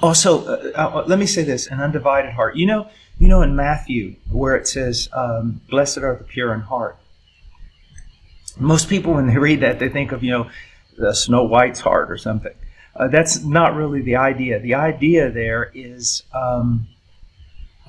also, 0.01 0.45
uh, 0.45 0.71
uh, 0.75 1.05
let 1.07 1.19
me 1.19 1.25
say 1.25 1.43
this: 1.43 1.67
an 1.67 1.79
undivided 1.79 2.33
heart. 2.33 2.55
You 2.55 2.65
know, 2.65 2.89
you 3.17 3.27
know, 3.27 3.41
in 3.41 3.55
Matthew 3.55 4.15
where 4.29 4.55
it 4.55 4.67
says, 4.67 5.07
um, 5.13 5.61
"Blessed 5.69 5.99
are 5.99 6.15
the 6.15 6.23
pure 6.23 6.53
in 6.53 6.61
heart." 6.61 6.97
Most 8.57 8.89
people, 8.89 9.13
when 9.13 9.27
they 9.27 9.37
read 9.37 9.61
that, 9.61 9.79
they 9.79 9.89
think 9.89 10.11
of 10.11 10.23
you 10.23 10.31
know, 10.31 10.49
the 10.97 11.13
Snow 11.13 11.43
White's 11.43 11.81
heart 11.81 12.11
or 12.11 12.17
something. 12.17 12.53
Uh, 12.95 13.07
that's 13.09 13.43
not 13.43 13.75
really 13.75 14.01
the 14.01 14.15
idea. 14.15 14.59
The 14.59 14.75
idea 14.75 15.29
there 15.29 15.71
is 15.73 16.23
um, 16.33 16.87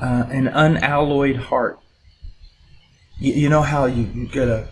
uh, 0.00 0.24
an 0.28 0.48
unalloyed 0.48 1.36
heart. 1.36 1.78
You, 3.18 3.32
you 3.34 3.48
know 3.48 3.62
how 3.62 3.86
you, 3.86 4.10
you 4.14 4.26
get 4.26 4.48
a 4.48 4.66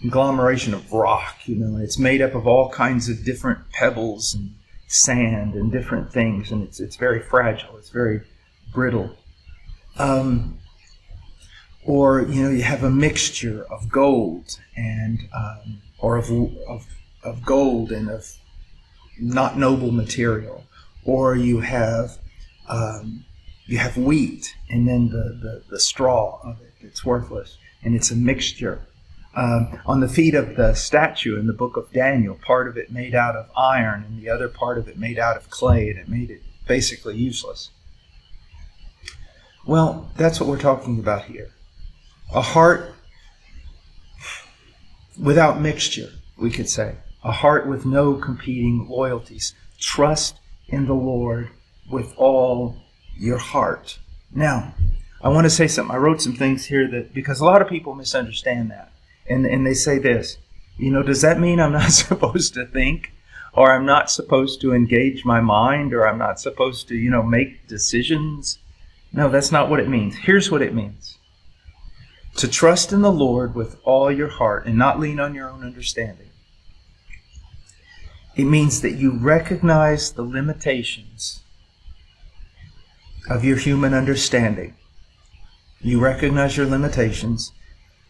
conglomeration 0.00 0.74
of 0.74 0.92
rock, 0.92 1.36
you 1.46 1.56
know, 1.56 1.82
it's 1.82 1.98
made 1.98 2.20
up 2.22 2.34
of 2.34 2.46
all 2.46 2.70
kinds 2.70 3.08
of 3.08 3.24
different 3.24 3.70
pebbles 3.72 4.34
and 4.34 4.54
sand 4.86 5.54
and 5.54 5.72
different 5.72 6.12
things, 6.12 6.52
and 6.52 6.62
it's, 6.62 6.80
it's 6.80 6.96
very 6.96 7.20
fragile, 7.20 7.76
it's 7.76 7.90
very 7.90 8.20
brittle. 8.72 9.16
Um, 9.98 10.58
or, 11.86 12.22
you 12.22 12.42
know, 12.42 12.50
you 12.50 12.62
have 12.62 12.82
a 12.82 12.90
mixture 12.90 13.64
of 13.70 13.88
gold 13.88 14.58
and, 14.76 15.20
um, 15.32 15.80
or 15.98 16.16
of, 16.16 16.30
of, 16.68 16.86
of 17.22 17.44
gold 17.44 17.92
and 17.92 18.10
of 18.10 18.36
not 19.20 19.56
noble 19.56 19.92
material. 19.92 20.64
Or 21.04 21.36
you 21.36 21.60
have, 21.60 22.18
um, 22.68 23.24
you 23.66 23.78
have 23.78 23.96
wheat 23.96 24.56
and 24.68 24.86
then 24.88 25.08
the, 25.08 25.38
the, 25.40 25.62
the 25.70 25.80
straw 25.80 26.40
of 26.42 26.60
it, 26.60 26.72
that's 26.82 27.04
worthless. 27.04 27.56
And 27.82 27.94
it's 27.94 28.10
a 28.10 28.16
mixture 28.16 28.82
um, 29.36 29.78
on 29.86 30.00
the 30.00 30.08
feet 30.08 30.34
of 30.34 30.56
the 30.56 30.74
statue 30.74 31.38
in 31.38 31.46
the 31.46 31.52
book 31.52 31.76
of 31.76 31.92
Daniel, 31.92 32.34
part 32.34 32.68
of 32.68 32.76
it 32.76 32.90
made 32.90 33.14
out 33.14 33.36
of 33.36 33.48
iron 33.56 34.02
and 34.02 34.20
the 34.20 34.30
other 34.30 34.48
part 34.48 34.78
of 34.78 34.88
it 34.88 34.98
made 34.98 35.18
out 35.18 35.36
of 35.36 35.50
clay, 35.50 35.90
and 35.90 35.98
it 35.98 36.08
made 36.08 36.30
it 36.30 36.42
basically 36.66 37.16
useless. 37.16 37.70
Well, 39.66 40.10
that's 40.16 40.40
what 40.40 40.48
we're 40.48 40.58
talking 40.58 40.98
about 40.98 41.26
here. 41.26 41.50
A 42.34 42.40
heart 42.40 42.94
without 45.20 45.60
mixture, 45.60 46.10
we 46.36 46.50
could 46.50 46.68
say. 46.68 46.96
A 47.22 47.32
heart 47.32 47.66
with 47.66 47.86
no 47.86 48.14
competing 48.14 48.86
loyalties. 48.88 49.54
Trust 49.78 50.40
in 50.68 50.86
the 50.86 50.94
Lord 50.94 51.50
with 51.90 52.12
all 52.16 52.76
your 53.16 53.38
heart. 53.38 53.98
Now, 54.34 54.74
I 55.22 55.28
want 55.28 55.44
to 55.44 55.50
say 55.50 55.66
something. 55.66 55.94
I 55.94 55.98
wrote 55.98 56.20
some 56.20 56.34
things 56.34 56.66
here 56.66 56.88
that, 56.90 57.14
because 57.14 57.40
a 57.40 57.44
lot 57.44 57.62
of 57.62 57.68
people 57.68 57.94
misunderstand 57.94 58.70
that 58.70 58.92
and, 59.28 59.46
and 59.46 59.66
they 59.66 59.74
say 59.74 59.98
this, 59.98 60.38
you 60.76 60.90
know, 60.90 61.02
does 61.02 61.22
that 61.22 61.40
mean 61.40 61.60
I'm 61.60 61.72
not 61.72 61.92
supposed 61.92 62.54
to 62.54 62.66
think? 62.66 63.12
Or 63.54 63.72
I'm 63.72 63.86
not 63.86 64.10
supposed 64.10 64.60
to 64.60 64.74
engage 64.74 65.24
my 65.24 65.40
mind? 65.40 65.94
Or 65.94 66.06
I'm 66.06 66.18
not 66.18 66.38
supposed 66.38 66.88
to, 66.88 66.94
you 66.94 67.10
know, 67.10 67.22
make 67.22 67.66
decisions? 67.66 68.58
No, 69.12 69.30
that's 69.30 69.50
not 69.50 69.70
what 69.70 69.80
it 69.80 69.88
means. 69.88 70.14
Here's 70.14 70.50
what 70.50 70.60
it 70.60 70.74
means 70.74 71.15
to 72.36 72.48
trust 72.48 72.92
in 72.92 73.02
the 73.02 73.12
Lord 73.12 73.54
with 73.54 73.78
all 73.84 74.10
your 74.10 74.28
heart 74.28 74.66
and 74.66 74.76
not 74.76 75.00
lean 75.00 75.18
on 75.18 75.34
your 75.34 75.48
own 75.48 75.64
understanding. 75.64 76.30
It 78.36 78.44
means 78.44 78.82
that 78.82 78.92
you 78.92 79.12
recognize 79.12 80.12
the 80.12 80.22
limitations 80.22 81.40
of 83.30 83.44
your 83.44 83.56
human 83.56 83.94
understanding. 83.94 84.74
You 85.80 86.00
recognize 86.00 86.56
your 86.56 86.66
limitations, 86.66 87.52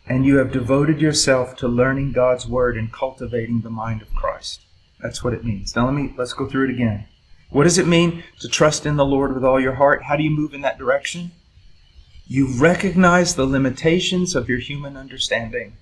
and 0.08 0.26
you 0.26 0.38
have 0.38 0.52
devoted 0.52 1.00
yourself 1.00 1.56
to 1.56 1.68
learning 1.68 2.12
God's 2.12 2.46
word 2.46 2.76
and 2.76 2.92
cultivating 2.92 3.60
the 3.60 3.70
mind 3.70 4.02
of 4.02 4.14
Christ. 4.14 4.62
That's 5.00 5.22
what 5.22 5.34
it 5.34 5.44
means. 5.44 5.76
Now 5.76 5.84
let 5.84 5.94
me 5.94 6.12
let's 6.16 6.32
go 6.32 6.48
through 6.48 6.64
it 6.64 6.74
again. 6.74 7.06
What 7.50 7.64
does 7.64 7.78
it 7.78 7.86
mean 7.86 8.24
to 8.40 8.48
trust 8.48 8.86
in 8.86 8.96
the 8.96 9.04
Lord 9.04 9.32
with 9.34 9.44
all 9.44 9.60
your 9.60 9.74
heart? 9.74 10.02
How 10.04 10.16
do 10.16 10.24
you 10.24 10.30
move 10.30 10.52
in 10.54 10.62
that 10.62 10.78
direction? 10.78 11.30
You 12.26 12.48
recognize 12.58 13.34
the 13.34 13.46
limitations 13.46 14.34
of 14.34 14.48
your 14.48 14.58
human 14.58 14.96
understanding. 14.96 15.76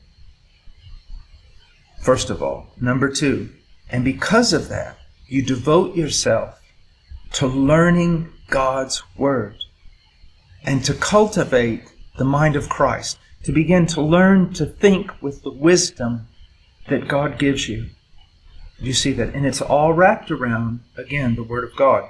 First 2.03 2.29
of 2.29 2.43
all, 2.43 2.67
number 2.79 3.09
2, 3.09 3.49
and 3.89 4.05
because 4.05 4.53
of 4.53 4.69
that, 4.69 4.99
you 5.27 5.43
devote 5.43 5.97
yourself 5.97 6.61
to 7.33 7.47
learning 7.47 8.31
God's 8.49 9.03
word 9.17 9.57
and 10.65 10.85
to 10.85 10.95
cultivate 10.95 11.85
the 12.17 12.25
mind 12.25 12.57
of 12.57 12.69
Christ 12.69 13.19
to 13.45 13.53
begin 13.53 13.87
to 13.87 14.03
learn 14.03 14.53
to 14.55 14.67
think 14.67 15.11
with 15.23 15.43
the 15.43 15.51
wisdom 15.51 16.29
that 16.89 17.09
God 17.09 17.39
gives 17.39 17.69
you. 17.69 17.87
You 18.79 18.93
see 18.93 19.13
that? 19.13 19.35
And 19.35 19.47
it's 19.47 19.61
all 19.61 19.93
wrapped 19.93 20.31
around, 20.31 20.81
again, 20.97 21.37
the 21.37 21.43
Word 21.43 21.65
of 21.65 21.77
God. 21.77 22.09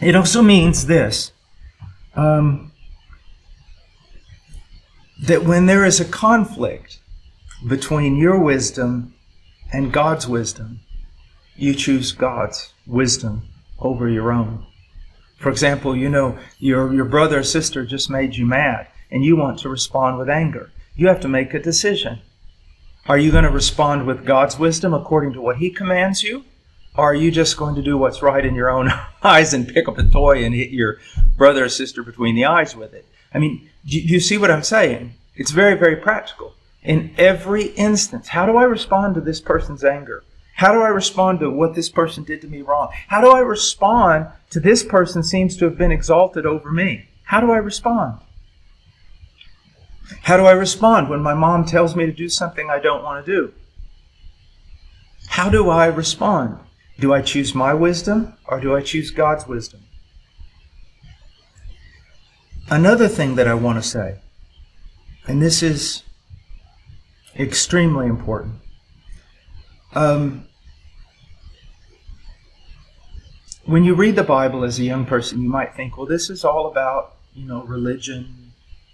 It 0.00 0.14
also 0.14 0.42
means 0.42 0.86
this 0.86 1.32
um, 2.14 2.72
that 5.20 5.44
when 5.44 5.66
there 5.66 5.84
is 5.84 6.00
a 6.00 6.04
conflict 6.04 7.00
between 7.66 8.16
your 8.16 8.38
wisdom 8.38 9.14
and 9.72 9.92
God's 9.92 10.28
wisdom, 10.28 10.80
you 11.56 11.74
choose 11.74 12.12
God's 12.12 12.72
wisdom 12.86 13.48
over 13.78 14.08
your 14.08 14.32
own. 14.32 14.64
For 15.38 15.50
example, 15.50 15.96
you 15.96 16.08
know, 16.08 16.38
your, 16.58 16.92
your 16.92 17.04
brother 17.04 17.40
or 17.40 17.42
sister 17.42 17.84
just 17.84 18.10
made 18.10 18.36
you 18.36 18.46
mad 18.46 18.88
and 19.10 19.24
you 19.24 19.36
want 19.36 19.58
to 19.60 19.68
respond 19.68 20.18
with 20.18 20.28
anger. 20.28 20.70
You 20.94 21.08
have 21.08 21.20
to 21.20 21.28
make 21.28 21.54
a 21.54 21.60
decision. 21.60 22.20
Are 23.06 23.18
you 23.18 23.30
going 23.30 23.44
to 23.44 23.50
respond 23.50 24.06
with 24.06 24.26
God's 24.26 24.58
wisdom 24.58 24.92
according 24.92 25.32
to 25.32 25.40
what 25.40 25.56
He 25.56 25.70
commands 25.70 26.22
you? 26.22 26.44
Or 26.96 27.12
are 27.12 27.14
you 27.14 27.30
just 27.30 27.56
going 27.56 27.76
to 27.76 27.82
do 27.82 27.96
what's 27.96 28.22
right 28.22 28.44
in 28.44 28.54
your 28.54 28.70
own 28.70 28.90
eyes 29.22 29.54
and 29.54 29.68
pick 29.68 29.88
up 29.88 29.98
a 29.98 30.04
toy 30.04 30.44
and 30.44 30.54
hit 30.54 30.70
your 30.70 30.98
brother 31.36 31.64
or 31.64 31.68
sister 31.68 32.02
between 32.02 32.34
the 32.34 32.44
eyes 32.44 32.76
with 32.76 32.92
it? 32.92 33.06
I 33.32 33.38
mean, 33.38 33.68
do 33.86 33.98
you 33.98 34.20
see 34.20 34.38
what 34.38 34.50
I'm 34.50 34.62
saying? 34.62 35.14
It's 35.34 35.50
very, 35.50 35.74
very 35.74 35.96
practical. 35.96 36.54
In 36.82 37.14
every 37.18 37.66
instance, 37.66 38.28
how 38.28 38.46
do 38.46 38.56
I 38.56 38.64
respond 38.64 39.14
to 39.14 39.20
this 39.20 39.40
person's 39.40 39.84
anger? 39.84 40.24
How 40.54 40.72
do 40.72 40.80
I 40.80 40.88
respond 40.88 41.40
to 41.40 41.50
what 41.50 41.74
this 41.74 41.88
person 41.88 42.24
did 42.24 42.40
to 42.40 42.48
me 42.48 42.62
wrong? 42.62 42.88
How 43.06 43.20
do 43.20 43.30
I 43.30 43.40
respond 43.40 44.26
to 44.50 44.58
this 44.58 44.82
person 44.82 45.22
seems 45.22 45.56
to 45.56 45.64
have 45.66 45.78
been 45.78 45.92
exalted 45.92 46.46
over 46.46 46.72
me? 46.72 47.08
How 47.24 47.40
do 47.40 47.52
I 47.52 47.58
respond? 47.58 48.18
How 50.22 50.36
do 50.36 50.46
I 50.46 50.52
respond 50.52 51.10
when 51.10 51.20
my 51.20 51.34
mom 51.34 51.64
tells 51.64 51.94
me 51.94 52.06
to 52.06 52.12
do 52.12 52.28
something 52.28 52.70
I 52.70 52.78
don't 52.78 53.04
want 53.04 53.24
to 53.24 53.32
do? 53.32 53.52
How 55.28 55.48
do 55.48 55.68
I 55.68 55.86
respond? 55.86 56.58
Do 56.98 57.12
I 57.12 57.22
choose 57.22 57.54
my 57.54 57.74
wisdom 57.74 58.34
or 58.46 58.60
do 58.60 58.74
I 58.74 58.80
choose 58.80 59.10
God's 59.10 59.46
wisdom? 59.46 59.80
Another 62.70 63.08
thing 63.08 63.36
that 63.36 63.48
I 63.48 63.54
want 63.54 63.82
to 63.82 63.88
say, 63.88 64.16
and 65.26 65.40
this 65.40 65.62
is 65.62 66.02
extremely 67.38 68.06
important. 68.06 68.56
Um, 69.94 70.46
when 73.64 73.84
you 73.84 73.94
read 73.94 74.16
the 74.16 74.22
Bible 74.22 74.64
as 74.64 74.78
a 74.78 74.84
young 74.84 75.06
person, 75.06 75.40
you 75.40 75.48
might 75.48 75.74
think, 75.74 75.96
well, 75.96 76.06
this 76.06 76.28
is 76.28 76.44
all 76.44 76.66
about, 76.66 77.16
you 77.32 77.46
know, 77.46 77.62
religion 77.62 78.52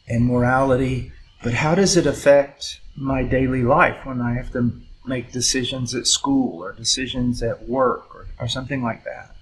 and 0.08 0.24
morality, 0.24 1.10
but 1.42 1.54
how 1.54 1.74
does 1.74 1.96
it 1.96 2.06
affect 2.06 2.80
my 2.96 3.24
daily 3.24 3.62
life 3.62 4.06
when 4.06 4.20
I 4.20 4.34
have 4.34 4.52
to 4.52 4.72
make 5.04 5.32
decisions 5.32 5.96
at 5.96 6.06
school 6.06 6.62
or 6.62 6.72
decisions 6.72 7.42
at 7.42 7.68
work 7.68 8.14
or, 8.14 8.28
or 8.38 8.46
something 8.46 8.84
like 8.84 9.02
that? 9.02 9.34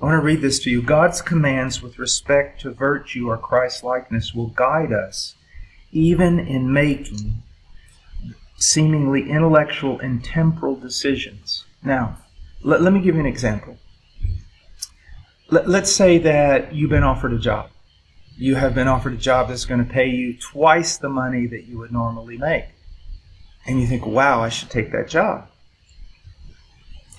I 0.00 0.04
want 0.04 0.20
to 0.20 0.24
read 0.24 0.40
this 0.40 0.58
to 0.60 0.70
you. 0.70 0.82
God's 0.82 1.22
commands 1.22 1.80
with 1.80 1.98
respect 1.98 2.60
to 2.62 2.70
virtue 2.70 3.28
or 3.28 3.38
Christ 3.38 3.84
likeness 3.84 4.34
will 4.34 4.48
guide 4.48 4.92
us 4.92 5.36
even 5.92 6.38
in 6.38 6.72
making 6.72 7.42
seemingly 8.56 9.30
intellectual 9.30 10.00
and 10.00 10.24
temporal 10.24 10.76
decisions. 10.76 11.64
Now, 11.84 12.18
let, 12.62 12.80
let 12.80 12.92
me 12.92 13.00
give 13.00 13.14
you 13.14 13.20
an 13.20 13.26
example. 13.26 13.76
Let, 15.50 15.68
let's 15.68 15.92
say 15.92 16.18
that 16.18 16.74
you've 16.74 16.90
been 16.90 17.02
offered 17.02 17.32
a 17.32 17.38
job 17.38 17.68
you 18.36 18.54
have 18.54 18.74
been 18.74 18.88
offered 18.88 19.14
a 19.14 19.16
job 19.16 19.48
that's 19.48 19.64
going 19.64 19.84
to 19.84 19.92
pay 19.92 20.08
you 20.08 20.36
twice 20.36 20.96
the 20.96 21.08
money 21.08 21.46
that 21.46 21.64
you 21.64 21.78
would 21.78 21.92
normally 21.92 22.38
make. 22.38 22.64
And 23.66 23.80
you 23.80 23.86
think, 23.86 24.06
wow, 24.06 24.42
I 24.42 24.48
should 24.48 24.70
take 24.70 24.90
that 24.92 25.08
job. 25.08 25.48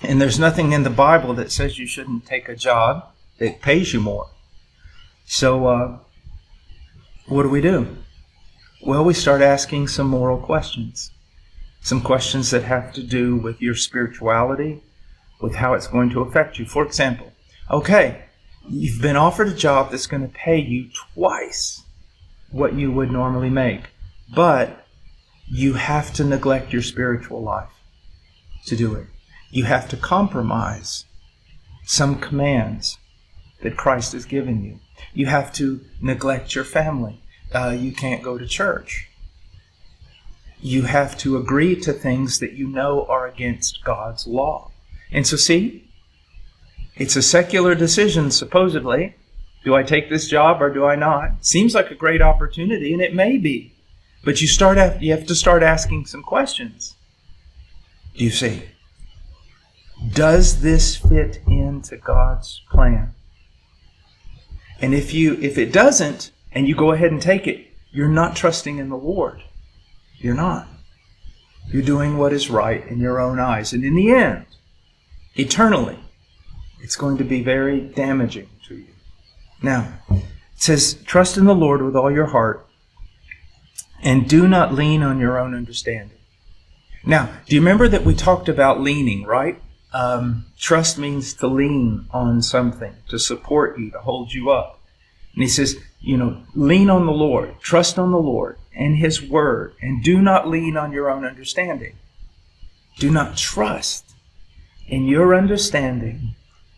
And 0.02 0.20
there's 0.20 0.38
nothing 0.38 0.72
in 0.72 0.82
the 0.82 0.90
Bible 0.90 1.34
that 1.34 1.50
says 1.52 1.78
you 1.78 1.86
shouldn't 1.86 2.26
take 2.26 2.48
a 2.48 2.56
job 2.56 3.08
that 3.38 3.62
pays 3.62 3.92
you 3.92 4.00
more. 4.00 4.28
So, 5.24 5.66
uh, 5.66 5.98
what 7.26 7.44
do 7.44 7.48
we 7.48 7.60
do? 7.60 7.96
Well, 8.82 9.04
we 9.04 9.14
start 9.14 9.40
asking 9.40 9.88
some 9.88 10.08
moral 10.08 10.38
questions. 10.38 11.10
Some 11.80 12.02
questions 12.02 12.50
that 12.50 12.64
have 12.64 12.92
to 12.94 13.02
do 13.02 13.36
with 13.36 13.62
your 13.62 13.74
spirituality, 13.74 14.82
with 15.40 15.54
how 15.54 15.74
it's 15.74 15.86
going 15.86 16.10
to 16.10 16.20
affect 16.20 16.58
you. 16.58 16.66
For 16.66 16.84
example, 16.84 17.32
okay, 17.70 18.24
You've 18.66 19.02
been 19.02 19.16
offered 19.16 19.48
a 19.48 19.54
job 19.54 19.90
that's 19.90 20.06
going 20.06 20.26
to 20.26 20.32
pay 20.32 20.58
you 20.58 20.88
twice 21.14 21.82
what 22.50 22.74
you 22.74 22.90
would 22.90 23.10
normally 23.10 23.50
make, 23.50 23.82
but 24.34 24.86
you 25.46 25.74
have 25.74 26.14
to 26.14 26.24
neglect 26.24 26.72
your 26.72 26.80
spiritual 26.80 27.42
life 27.42 27.68
to 28.66 28.76
do 28.76 28.94
it. 28.94 29.06
You 29.50 29.64
have 29.64 29.88
to 29.90 29.96
compromise 29.96 31.04
some 31.84 32.18
commands 32.18 32.98
that 33.62 33.76
Christ 33.76 34.12
has 34.12 34.24
given 34.24 34.64
you. 34.64 34.80
You 35.12 35.26
have 35.26 35.52
to 35.54 35.80
neglect 36.00 36.54
your 36.54 36.64
family. 36.64 37.20
Uh, 37.54 37.76
you 37.78 37.92
can't 37.92 38.22
go 38.22 38.38
to 38.38 38.46
church. 38.46 39.08
You 40.60 40.82
have 40.82 41.16
to 41.18 41.36
agree 41.36 41.76
to 41.80 41.92
things 41.92 42.38
that 42.38 42.52
you 42.52 42.68
know 42.68 43.04
are 43.06 43.26
against 43.26 43.84
God's 43.84 44.26
law. 44.26 44.70
And 45.12 45.26
so, 45.26 45.36
see, 45.36 45.88
it's 46.96 47.16
a 47.16 47.22
secular 47.22 47.74
decision, 47.74 48.30
supposedly. 48.30 49.14
Do 49.64 49.74
I 49.74 49.82
take 49.82 50.10
this 50.10 50.28
job 50.28 50.60
or 50.62 50.72
do 50.72 50.84
I 50.84 50.96
not? 50.96 51.44
Seems 51.44 51.74
like 51.74 51.90
a 51.90 51.94
great 51.94 52.22
opportunity, 52.22 52.92
and 52.92 53.02
it 53.02 53.14
may 53.14 53.36
be. 53.36 53.72
But 54.24 54.40
you 54.40 54.48
start 54.48 55.02
you 55.02 55.12
have 55.12 55.26
to 55.26 55.34
start 55.34 55.62
asking 55.62 56.06
some 56.06 56.22
questions. 56.22 56.94
Do 58.16 58.24
you 58.24 58.30
see? 58.30 58.62
Does 60.12 60.60
this 60.60 60.96
fit 60.96 61.40
into 61.46 61.96
God's 61.96 62.62
plan? 62.70 63.14
And 64.80 64.94
if 64.94 65.14
you 65.14 65.34
if 65.40 65.56
it 65.56 65.72
doesn't, 65.72 66.30
and 66.52 66.68
you 66.68 66.74
go 66.74 66.92
ahead 66.92 67.10
and 67.10 67.20
take 67.20 67.46
it, 67.46 67.66
you're 67.90 68.08
not 68.08 68.36
trusting 68.36 68.78
in 68.78 68.88
the 68.88 68.96
Lord. 68.96 69.42
You're 70.18 70.34
not. 70.34 70.68
You're 71.68 71.82
doing 71.82 72.18
what 72.18 72.32
is 72.32 72.50
right 72.50 72.86
in 72.86 73.00
your 73.00 73.20
own 73.20 73.38
eyes. 73.38 73.72
And 73.72 73.84
in 73.84 73.94
the 73.94 74.12
end, 74.12 74.46
eternally, 75.34 75.98
it's 76.80 76.96
going 76.96 77.16
to 77.18 77.24
be 77.24 77.42
very 77.42 77.80
damaging 77.80 78.48
to 78.68 78.76
you. 78.76 78.94
Now, 79.62 79.94
it 80.10 80.22
says, 80.56 80.94
Trust 81.04 81.36
in 81.36 81.46
the 81.46 81.54
Lord 81.54 81.82
with 81.82 81.96
all 81.96 82.10
your 82.10 82.26
heart 82.26 82.66
and 84.02 84.28
do 84.28 84.46
not 84.46 84.74
lean 84.74 85.02
on 85.02 85.18
your 85.18 85.38
own 85.38 85.54
understanding. 85.54 86.18
Now, 87.04 87.30
do 87.46 87.54
you 87.54 87.60
remember 87.60 87.88
that 87.88 88.04
we 88.04 88.14
talked 88.14 88.48
about 88.48 88.80
leaning, 88.80 89.24
right? 89.24 89.60
Um, 89.94 90.46
trust 90.58 90.98
means 90.98 91.32
to 91.34 91.46
lean 91.46 92.06
on 92.10 92.42
something, 92.42 92.94
to 93.08 93.18
support 93.18 93.78
you, 93.78 93.90
to 93.92 94.00
hold 94.00 94.32
you 94.32 94.50
up. 94.50 94.80
And 95.34 95.42
he 95.42 95.48
says, 95.48 95.76
you 96.00 96.16
know, 96.16 96.42
lean 96.54 96.90
on 96.90 97.06
the 97.06 97.12
Lord, 97.12 97.54
trust 97.60 97.98
on 97.98 98.10
the 98.10 98.18
Lord 98.18 98.58
and 98.74 98.96
his 98.96 99.22
word, 99.22 99.74
and 99.80 100.02
do 100.02 100.20
not 100.20 100.48
lean 100.48 100.76
on 100.76 100.92
your 100.92 101.08
own 101.08 101.24
understanding. 101.24 101.94
Do 102.98 103.10
not 103.10 103.36
trust 103.36 104.14
in 104.88 105.04
your 105.06 105.34
understanding 105.34 106.34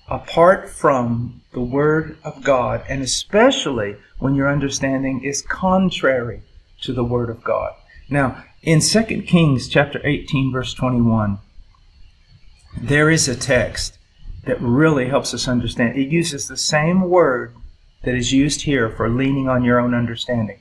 apart 0.09 0.69
from 0.69 1.41
the 1.53 1.61
Word 1.61 2.17
of 2.23 2.43
God, 2.43 2.85
and 2.89 3.03
especially 3.03 3.97
when 4.19 4.35
your 4.35 4.51
understanding 4.51 5.25
is 5.25 5.43
contrary 5.43 6.43
to 6.83 6.93
the 6.93 7.05
Word 7.05 7.31
of 7.31 7.43
God. 7.43 7.75
Now, 8.09 8.45
in 8.63 8.81
2 8.81 9.23
Kings 9.23 9.69
chapter 9.69 10.01
18, 10.05 10.53
verse 10.53 10.75
21, 10.75 11.39
there 12.77 13.11
is 13.11 13.29
a 13.29 13.37
text 13.37 13.99
that 14.45 14.61
really 14.61 15.09
helps 15.09 15.35
us 15.35 15.49
understand. 15.49 15.97
It 15.97 16.09
uses 16.09 16.47
the 16.47 16.57
same 16.57 17.03
word 17.03 17.55
that 18.05 18.15
is 18.15 18.33
used 18.33 18.63
here 18.63 18.89
for 18.91 19.09
leaning 19.09 19.49
on 19.49 19.65
your 19.65 19.81
own 19.81 19.95
understanding. 19.95 20.61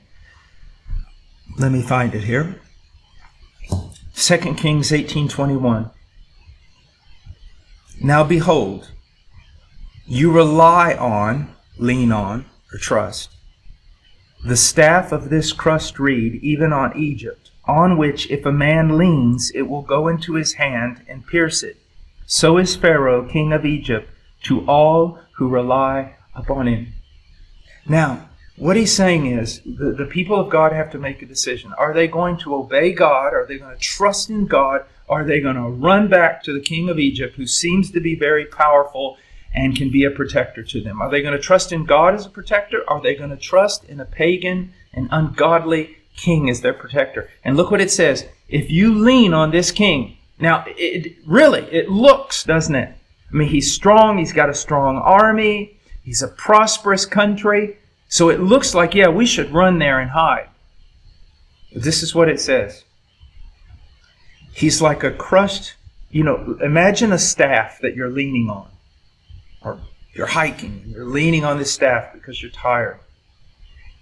Let 1.58 1.72
me 1.72 1.82
find 1.82 2.14
it 2.14 2.24
here. 2.24 2.60
2 4.14 4.54
Kings 4.56 4.90
18:21 4.90 5.90
Now 8.00 8.24
behold 8.24 8.90
you 10.08 10.30
rely 10.30 10.94
on, 10.94 11.54
lean 11.78 12.12
on, 12.12 12.46
or 12.72 12.78
trust. 12.78 13.34
The 14.44 14.56
staff 14.56 15.10
of 15.10 15.30
this 15.30 15.52
crushed 15.52 15.98
reed, 15.98 16.36
even 16.42 16.72
on 16.72 16.96
Egypt, 16.96 17.50
on 17.64 17.98
which 17.98 18.30
if 18.30 18.46
a 18.46 18.52
man 18.52 18.96
leans, 18.96 19.50
it 19.52 19.62
will 19.62 19.82
go 19.82 20.06
into 20.06 20.34
his 20.34 20.54
hand 20.54 21.02
and 21.08 21.26
pierce 21.26 21.64
it. 21.64 21.78
So 22.26 22.58
is 22.58 22.74
Pharaoh, 22.74 23.24
king 23.24 23.52
of 23.52 23.64
Egypt, 23.64 24.10
to 24.42 24.66
all 24.66 25.20
who 25.36 25.48
rely 25.48 26.16
upon 26.34 26.66
him. 26.66 26.92
Now, 27.88 28.28
what 28.56 28.76
he's 28.76 28.92
saying 28.92 29.26
is 29.26 29.60
the, 29.64 29.92
the 29.92 30.06
people 30.06 30.40
of 30.40 30.50
God 30.50 30.72
have 30.72 30.90
to 30.90 30.98
make 30.98 31.22
a 31.22 31.26
decision. 31.26 31.72
Are 31.78 31.94
they 31.94 32.08
going 32.08 32.36
to 32.38 32.54
obey 32.54 32.92
God? 32.92 33.32
Are 33.32 33.46
they 33.46 33.58
going 33.58 33.74
to 33.74 33.80
trust 33.80 34.28
in 34.28 34.46
God? 34.46 34.84
Are 35.08 35.24
they 35.24 35.40
going 35.40 35.56
to 35.56 35.68
run 35.68 36.08
back 36.08 36.42
to 36.44 36.52
the 36.52 36.60
king 36.60 36.88
of 36.88 36.98
Egypt, 36.98 37.36
who 37.36 37.46
seems 37.46 37.92
to 37.92 38.00
be 38.00 38.16
very 38.16 38.44
powerful 38.44 39.18
and 39.54 39.76
can 39.76 39.90
be 39.90 40.04
a 40.04 40.10
protector 40.10 40.64
to 40.64 40.80
them? 40.80 41.00
Are 41.00 41.10
they 41.10 41.22
going 41.22 41.36
to 41.36 41.40
trust 41.40 41.70
in 41.70 41.84
God 41.84 42.14
as 42.14 42.26
a 42.26 42.30
protector? 42.30 42.82
Are 42.88 43.00
they 43.00 43.14
going 43.14 43.30
to 43.30 43.36
trust 43.36 43.84
in 43.84 44.00
a 44.00 44.04
pagan 44.04 44.72
and 44.92 45.08
ungodly 45.12 45.98
king 46.16 46.50
as 46.50 46.62
their 46.62 46.74
protector? 46.74 47.30
And 47.44 47.56
look 47.56 47.70
what 47.70 47.80
it 47.80 47.90
says. 47.90 48.26
If 48.48 48.70
you 48.70 48.94
lean 48.94 49.32
on 49.32 49.52
this 49.52 49.70
king, 49.70 50.15
now 50.38 50.64
it, 50.66 51.16
really, 51.26 51.62
it 51.62 51.90
looks, 51.90 52.44
doesn't 52.44 52.74
it? 52.74 52.94
I 53.30 53.36
mean, 53.36 53.48
he's 53.48 53.74
strong, 53.74 54.18
he's 54.18 54.32
got 54.32 54.50
a 54.50 54.54
strong 54.54 54.98
army, 54.98 55.78
he's 56.02 56.22
a 56.22 56.28
prosperous 56.28 57.06
country. 57.06 57.78
So 58.08 58.28
it 58.28 58.40
looks 58.40 58.74
like, 58.74 58.94
yeah, 58.94 59.08
we 59.08 59.26
should 59.26 59.52
run 59.52 59.78
there 59.78 59.98
and 59.98 60.10
hide. 60.10 60.48
This 61.74 62.02
is 62.02 62.14
what 62.14 62.28
it 62.28 62.40
says. 62.40 62.84
He's 64.52 64.80
like 64.80 65.02
a 65.02 65.10
crushed, 65.10 65.74
you 66.10 66.22
know, 66.22 66.56
imagine 66.62 67.12
a 67.12 67.18
staff 67.18 67.80
that 67.82 67.94
you're 67.94 68.10
leaning 68.10 68.48
on. 68.48 68.68
Or 69.62 69.80
you're 70.14 70.26
hiking 70.26 70.82
you're 70.86 71.04
leaning 71.04 71.44
on 71.44 71.58
this 71.58 71.70
staff 71.72 72.12
because 72.14 72.40
you're 72.40 72.50
tired. 72.50 72.98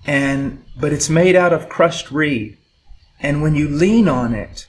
And 0.06 0.64
but 0.78 0.92
it's 0.92 1.08
made 1.08 1.34
out 1.34 1.52
of 1.52 1.68
crushed 1.68 2.10
reed. 2.10 2.58
And 3.18 3.42
when 3.42 3.54
you 3.54 3.68
lean 3.68 4.08
on 4.08 4.34
it, 4.34 4.68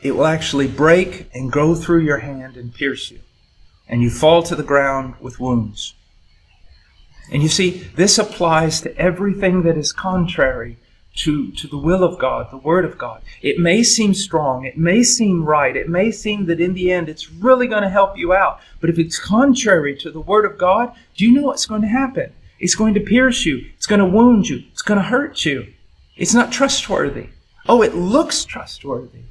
it 0.00 0.12
will 0.12 0.26
actually 0.26 0.68
break 0.68 1.28
and 1.34 1.50
go 1.52 1.74
through 1.74 2.00
your 2.00 2.18
hand 2.18 2.56
and 2.56 2.74
pierce 2.74 3.10
you. 3.10 3.20
And 3.88 4.02
you 4.02 4.10
fall 4.10 4.42
to 4.44 4.54
the 4.54 4.62
ground 4.62 5.14
with 5.20 5.40
wounds. 5.40 5.94
And 7.30 7.42
you 7.42 7.48
see, 7.48 7.70
this 7.94 8.18
applies 8.18 8.80
to 8.82 8.96
everything 8.96 9.62
that 9.62 9.76
is 9.76 9.92
contrary 9.92 10.78
to, 11.16 11.50
to 11.52 11.66
the 11.66 11.76
will 11.76 12.04
of 12.04 12.18
God, 12.18 12.50
the 12.50 12.58
Word 12.58 12.84
of 12.84 12.96
God. 12.96 13.22
It 13.42 13.58
may 13.58 13.82
seem 13.82 14.14
strong, 14.14 14.64
it 14.64 14.78
may 14.78 15.02
seem 15.02 15.44
right, 15.44 15.76
it 15.76 15.88
may 15.88 16.10
seem 16.10 16.46
that 16.46 16.60
in 16.60 16.74
the 16.74 16.92
end 16.92 17.08
it's 17.08 17.30
really 17.30 17.66
going 17.66 17.82
to 17.82 17.88
help 17.88 18.16
you 18.16 18.32
out. 18.32 18.60
But 18.80 18.90
if 18.90 18.98
it's 18.98 19.18
contrary 19.18 19.96
to 19.96 20.10
the 20.10 20.20
Word 20.20 20.44
of 20.44 20.58
God, 20.58 20.94
do 21.16 21.24
you 21.24 21.32
know 21.32 21.42
what's 21.42 21.66
going 21.66 21.82
to 21.82 21.88
happen? 21.88 22.32
It's 22.60 22.74
going 22.74 22.94
to 22.94 23.00
pierce 23.00 23.44
you, 23.44 23.68
it's 23.76 23.86
going 23.86 24.00
to 24.00 24.06
wound 24.06 24.48
you, 24.48 24.62
it's 24.72 24.82
going 24.82 24.98
to 24.98 25.06
hurt 25.06 25.44
you. 25.44 25.72
It's 26.16 26.34
not 26.34 26.52
trustworthy. 26.52 27.28
Oh, 27.68 27.82
it 27.82 27.94
looks 27.94 28.44
trustworthy, 28.44 29.22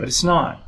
but 0.00 0.08
it's 0.08 0.24
not. 0.24 0.66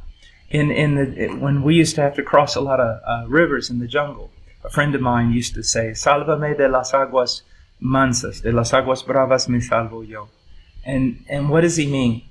In, 0.51 0.71
in 0.71 0.95
the, 0.95 1.29
when 1.37 1.63
we 1.63 1.75
used 1.75 1.95
to 1.95 2.03
have 2.03 2.15
to 2.17 2.23
cross 2.23 2.55
a 2.55 2.61
lot 2.61 2.81
of 2.81 3.01
uh, 3.07 3.27
rivers 3.27 3.71
in 3.71 3.79
the 3.79 3.87
jungle, 3.87 4.31
a 4.63 4.69
friend 4.69 4.95
of 4.95 5.01
mine 5.01 5.33
used 5.33 5.55
to 5.55 5.63
say, 5.63 5.93
Sálvame 5.93 6.57
de 6.57 6.69
las 6.69 6.93
aguas 6.93 7.41
mansas, 7.81 8.43
de 8.43 8.53
las 8.53 8.73
aguas 8.73 9.03
bravas 9.03 9.49
me 9.49 9.59
salvo 9.59 10.07
yo. 10.07 10.29
And, 10.85 11.25
and 11.31 11.49
what 11.49 11.63
does 11.63 11.77
he 11.77 11.87
mean? 11.87 12.23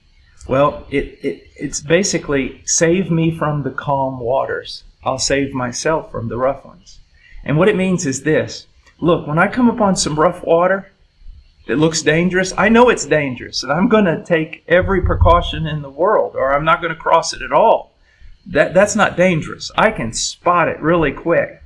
Well, 0.48 0.86
it, 0.92 1.18
it, 1.24 1.48
it's 1.56 1.82
basically 1.82 2.62
save 2.66 3.10
me 3.10 3.36
from 3.36 3.64
the 3.64 3.72
calm 3.72 4.20
waters. 4.20 4.84
I'll 5.04 5.18
save 5.18 5.54
myself 5.54 6.12
from 6.12 6.30
the 6.30 6.38
rough 6.38 6.64
ones. 6.64 7.00
And 7.44 7.58
what 7.58 7.68
it 7.68 7.76
means 7.76 8.06
is 8.06 8.22
this. 8.22 8.68
Look, 9.00 9.26
when 9.26 9.40
I 9.40 9.48
come 9.48 9.70
upon 9.70 9.96
some 9.96 10.20
rough 10.20 10.44
water 10.44 10.92
that 11.68 11.78
looks 11.78 12.02
dangerous, 12.02 12.54
I 12.58 12.70
know 12.70 12.90
it's 12.90 13.06
dangerous, 13.06 13.64
and 13.64 13.72
I'm 13.72 13.88
going 13.88 14.06
to 14.06 14.24
take 14.24 14.64
every 14.68 15.02
precaution 15.02 15.68
in 15.68 15.82
the 15.82 15.90
world, 15.90 16.36
or 16.36 16.54
I'm 16.54 16.66
not 16.66 16.82
going 16.82 16.94
to 16.94 17.00
cross 17.00 17.34
it 17.34 17.42
at 17.42 17.52
all. 17.52 17.94
That, 18.48 18.74
that's 18.74 18.96
not 18.96 19.18
dangerous. 19.18 19.72
I 19.76 19.92
can 19.92 20.14
spot 20.14 20.68
it 20.68 20.82
really 20.82 21.12
quick. 21.12 21.62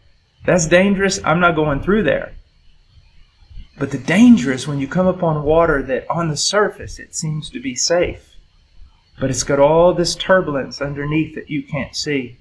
That's 0.45 0.67
dangerous. 0.67 1.19
I'm 1.23 1.39
not 1.39 1.55
going 1.55 1.81
through 1.81 2.03
there. 2.03 2.33
But 3.77 3.91
the 3.91 3.97
danger 3.97 4.51
is 4.51 4.67
when 4.67 4.79
you 4.79 4.87
come 4.87 5.07
upon 5.07 5.43
water 5.43 5.81
that 5.83 6.09
on 6.09 6.29
the 6.29 6.37
surface 6.37 6.97
it 6.99 7.15
seems 7.15 7.49
to 7.49 7.59
be 7.59 7.75
safe, 7.75 8.35
but 9.19 9.29
it's 9.29 9.43
got 9.43 9.59
all 9.59 9.93
this 9.93 10.15
turbulence 10.15 10.81
underneath 10.81 11.35
that 11.35 11.49
you 11.49 11.63
can't 11.63 11.95
see. 11.95 12.37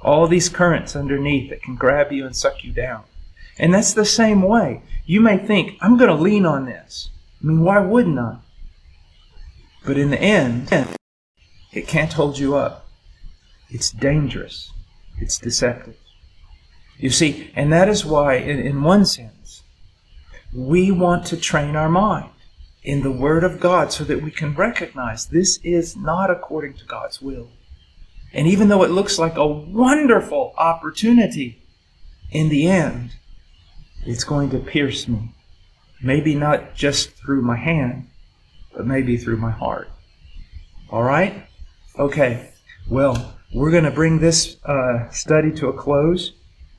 All 0.00 0.28
these 0.28 0.48
currents 0.48 0.94
underneath 0.94 1.50
that 1.50 1.62
can 1.62 1.74
grab 1.74 2.12
you 2.12 2.24
and 2.24 2.36
suck 2.36 2.62
you 2.62 2.72
down. 2.72 3.04
And 3.58 3.74
that's 3.74 3.94
the 3.94 4.04
same 4.04 4.42
way. 4.42 4.82
You 5.04 5.20
may 5.20 5.38
think, 5.38 5.76
I'm 5.80 5.96
going 5.96 6.10
to 6.10 6.22
lean 6.22 6.46
on 6.46 6.66
this. 6.66 7.10
I 7.42 7.46
mean, 7.46 7.62
why 7.62 7.80
wouldn't 7.80 8.18
I? 8.18 8.38
But 9.84 9.98
in 9.98 10.10
the 10.10 10.20
end, 10.20 10.68
it 11.72 11.88
can't 11.88 12.12
hold 12.12 12.38
you 12.38 12.56
up. 12.56 12.88
It's 13.70 13.90
dangerous. 13.90 14.72
It's 15.18 15.38
deceptive. 15.38 15.96
You 16.98 17.10
see, 17.10 17.50
and 17.54 17.72
that 17.72 17.88
is 17.88 18.04
why, 18.04 18.34
in, 18.34 18.58
in 18.58 18.82
one 18.82 19.04
sense, 19.04 19.62
we 20.54 20.90
want 20.90 21.26
to 21.26 21.36
train 21.36 21.76
our 21.76 21.88
mind 21.88 22.30
in 22.82 23.02
the 23.02 23.10
Word 23.10 23.44
of 23.44 23.60
God 23.60 23.92
so 23.92 24.04
that 24.04 24.22
we 24.22 24.30
can 24.30 24.54
recognize 24.54 25.26
this 25.26 25.58
is 25.62 25.96
not 25.96 26.30
according 26.30 26.74
to 26.74 26.84
God's 26.84 27.20
will. 27.20 27.50
And 28.32 28.46
even 28.46 28.68
though 28.68 28.82
it 28.82 28.90
looks 28.90 29.18
like 29.18 29.36
a 29.36 29.46
wonderful 29.46 30.54
opportunity, 30.56 31.62
in 32.30 32.48
the 32.48 32.66
end, 32.66 33.12
it's 34.08 34.24
going 34.24 34.48
to 34.48 34.58
pierce 34.58 35.06
me. 35.06 35.30
Maybe 36.02 36.34
not 36.34 36.74
just 36.74 37.10
through 37.10 37.42
my 37.42 37.56
hand, 37.56 38.08
but 38.74 38.86
maybe 38.86 39.18
through 39.18 39.36
my 39.36 39.50
heart. 39.50 39.90
All 40.88 41.02
right? 41.02 41.46
Okay. 41.98 42.50
Well, 42.88 43.34
we're 43.52 43.70
going 43.70 43.84
to 43.84 43.90
bring 43.90 44.18
this 44.18 44.56
uh, 44.64 45.10
study 45.10 45.52
to 45.56 45.68
a 45.68 45.74
close. 45.74 46.32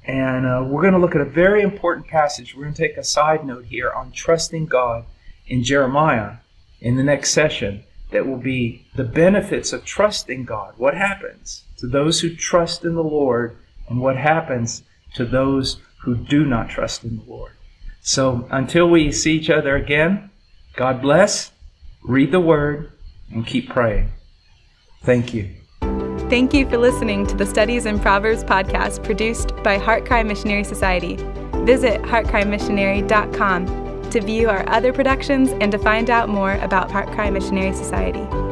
And 0.05 0.47
uh, 0.47 0.65
we're 0.67 0.81
going 0.81 0.95
to 0.95 0.99
look 0.99 1.13
at 1.13 1.21
a 1.21 1.25
very 1.25 1.61
important 1.61 2.07
passage. 2.07 2.55
We're 2.55 2.63
going 2.63 2.73
to 2.73 2.87
take 2.87 2.97
a 2.97 3.03
side 3.03 3.45
note 3.45 3.65
here 3.65 3.91
on 3.91 4.11
trusting 4.11 4.65
God 4.65 5.05
in 5.45 5.63
Jeremiah 5.63 6.37
in 6.81 6.95
the 6.95 7.03
next 7.03 7.31
session 7.31 7.83
that 8.09 8.25
will 8.25 8.37
be 8.37 8.87
the 8.95 9.03
benefits 9.03 9.71
of 9.71 9.85
trusting 9.85 10.45
God. 10.45 10.73
What 10.77 10.95
happens 10.95 11.63
to 11.77 11.85
those 11.85 12.21
who 12.21 12.35
trust 12.35 12.85
in 12.85 12.95
the 12.95 13.03
Lord, 13.03 13.55
and 13.87 14.01
what 14.01 14.17
happens 14.17 14.81
to 15.13 15.25
those 15.25 15.79
who 15.99 16.15
do 16.15 16.45
not 16.45 16.69
trust 16.69 17.03
in 17.03 17.17
the 17.17 17.23
Lord. 17.23 17.53
So 18.01 18.47
until 18.51 18.89
we 18.89 19.11
see 19.11 19.33
each 19.33 19.49
other 19.49 19.75
again, 19.75 20.29
God 20.75 21.01
bless, 21.01 21.51
read 22.03 22.31
the 22.31 22.39
Word, 22.39 22.91
and 23.31 23.45
keep 23.45 23.69
praying. 23.69 24.11
Thank 25.03 25.33
you. 25.33 25.49
Thank 26.29 26.53
you 26.53 26.69
for 26.69 26.77
listening 26.77 27.25
to 27.27 27.35
the 27.35 27.45
Studies 27.45 27.85
in 27.85 27.99
Proverbs 27.99 28.43
podcast 28.43 29.03
produced 29.03 29.55
by 29.63 29.79
HeartCry 29.79 30.25
Missionary 30.25 30.63
Society. 30.63 31.17
Visit 31.65 32.01
heartcrymissionary.com 32.03 34.09
to 34.09 34.21
view 34.21 34.49
our 34.49 34.67
other 34.69 34.93
productions 34.93 35.51
and 35.59 35.71
to 35.71 35.77
find 35.77 36.09
out 36.09 36.29
more 36.29 36.53
about 36.53 36.89
HeartCry 36.89 37.33
Missionary 37.33 37.73
Society. 37.73 38.48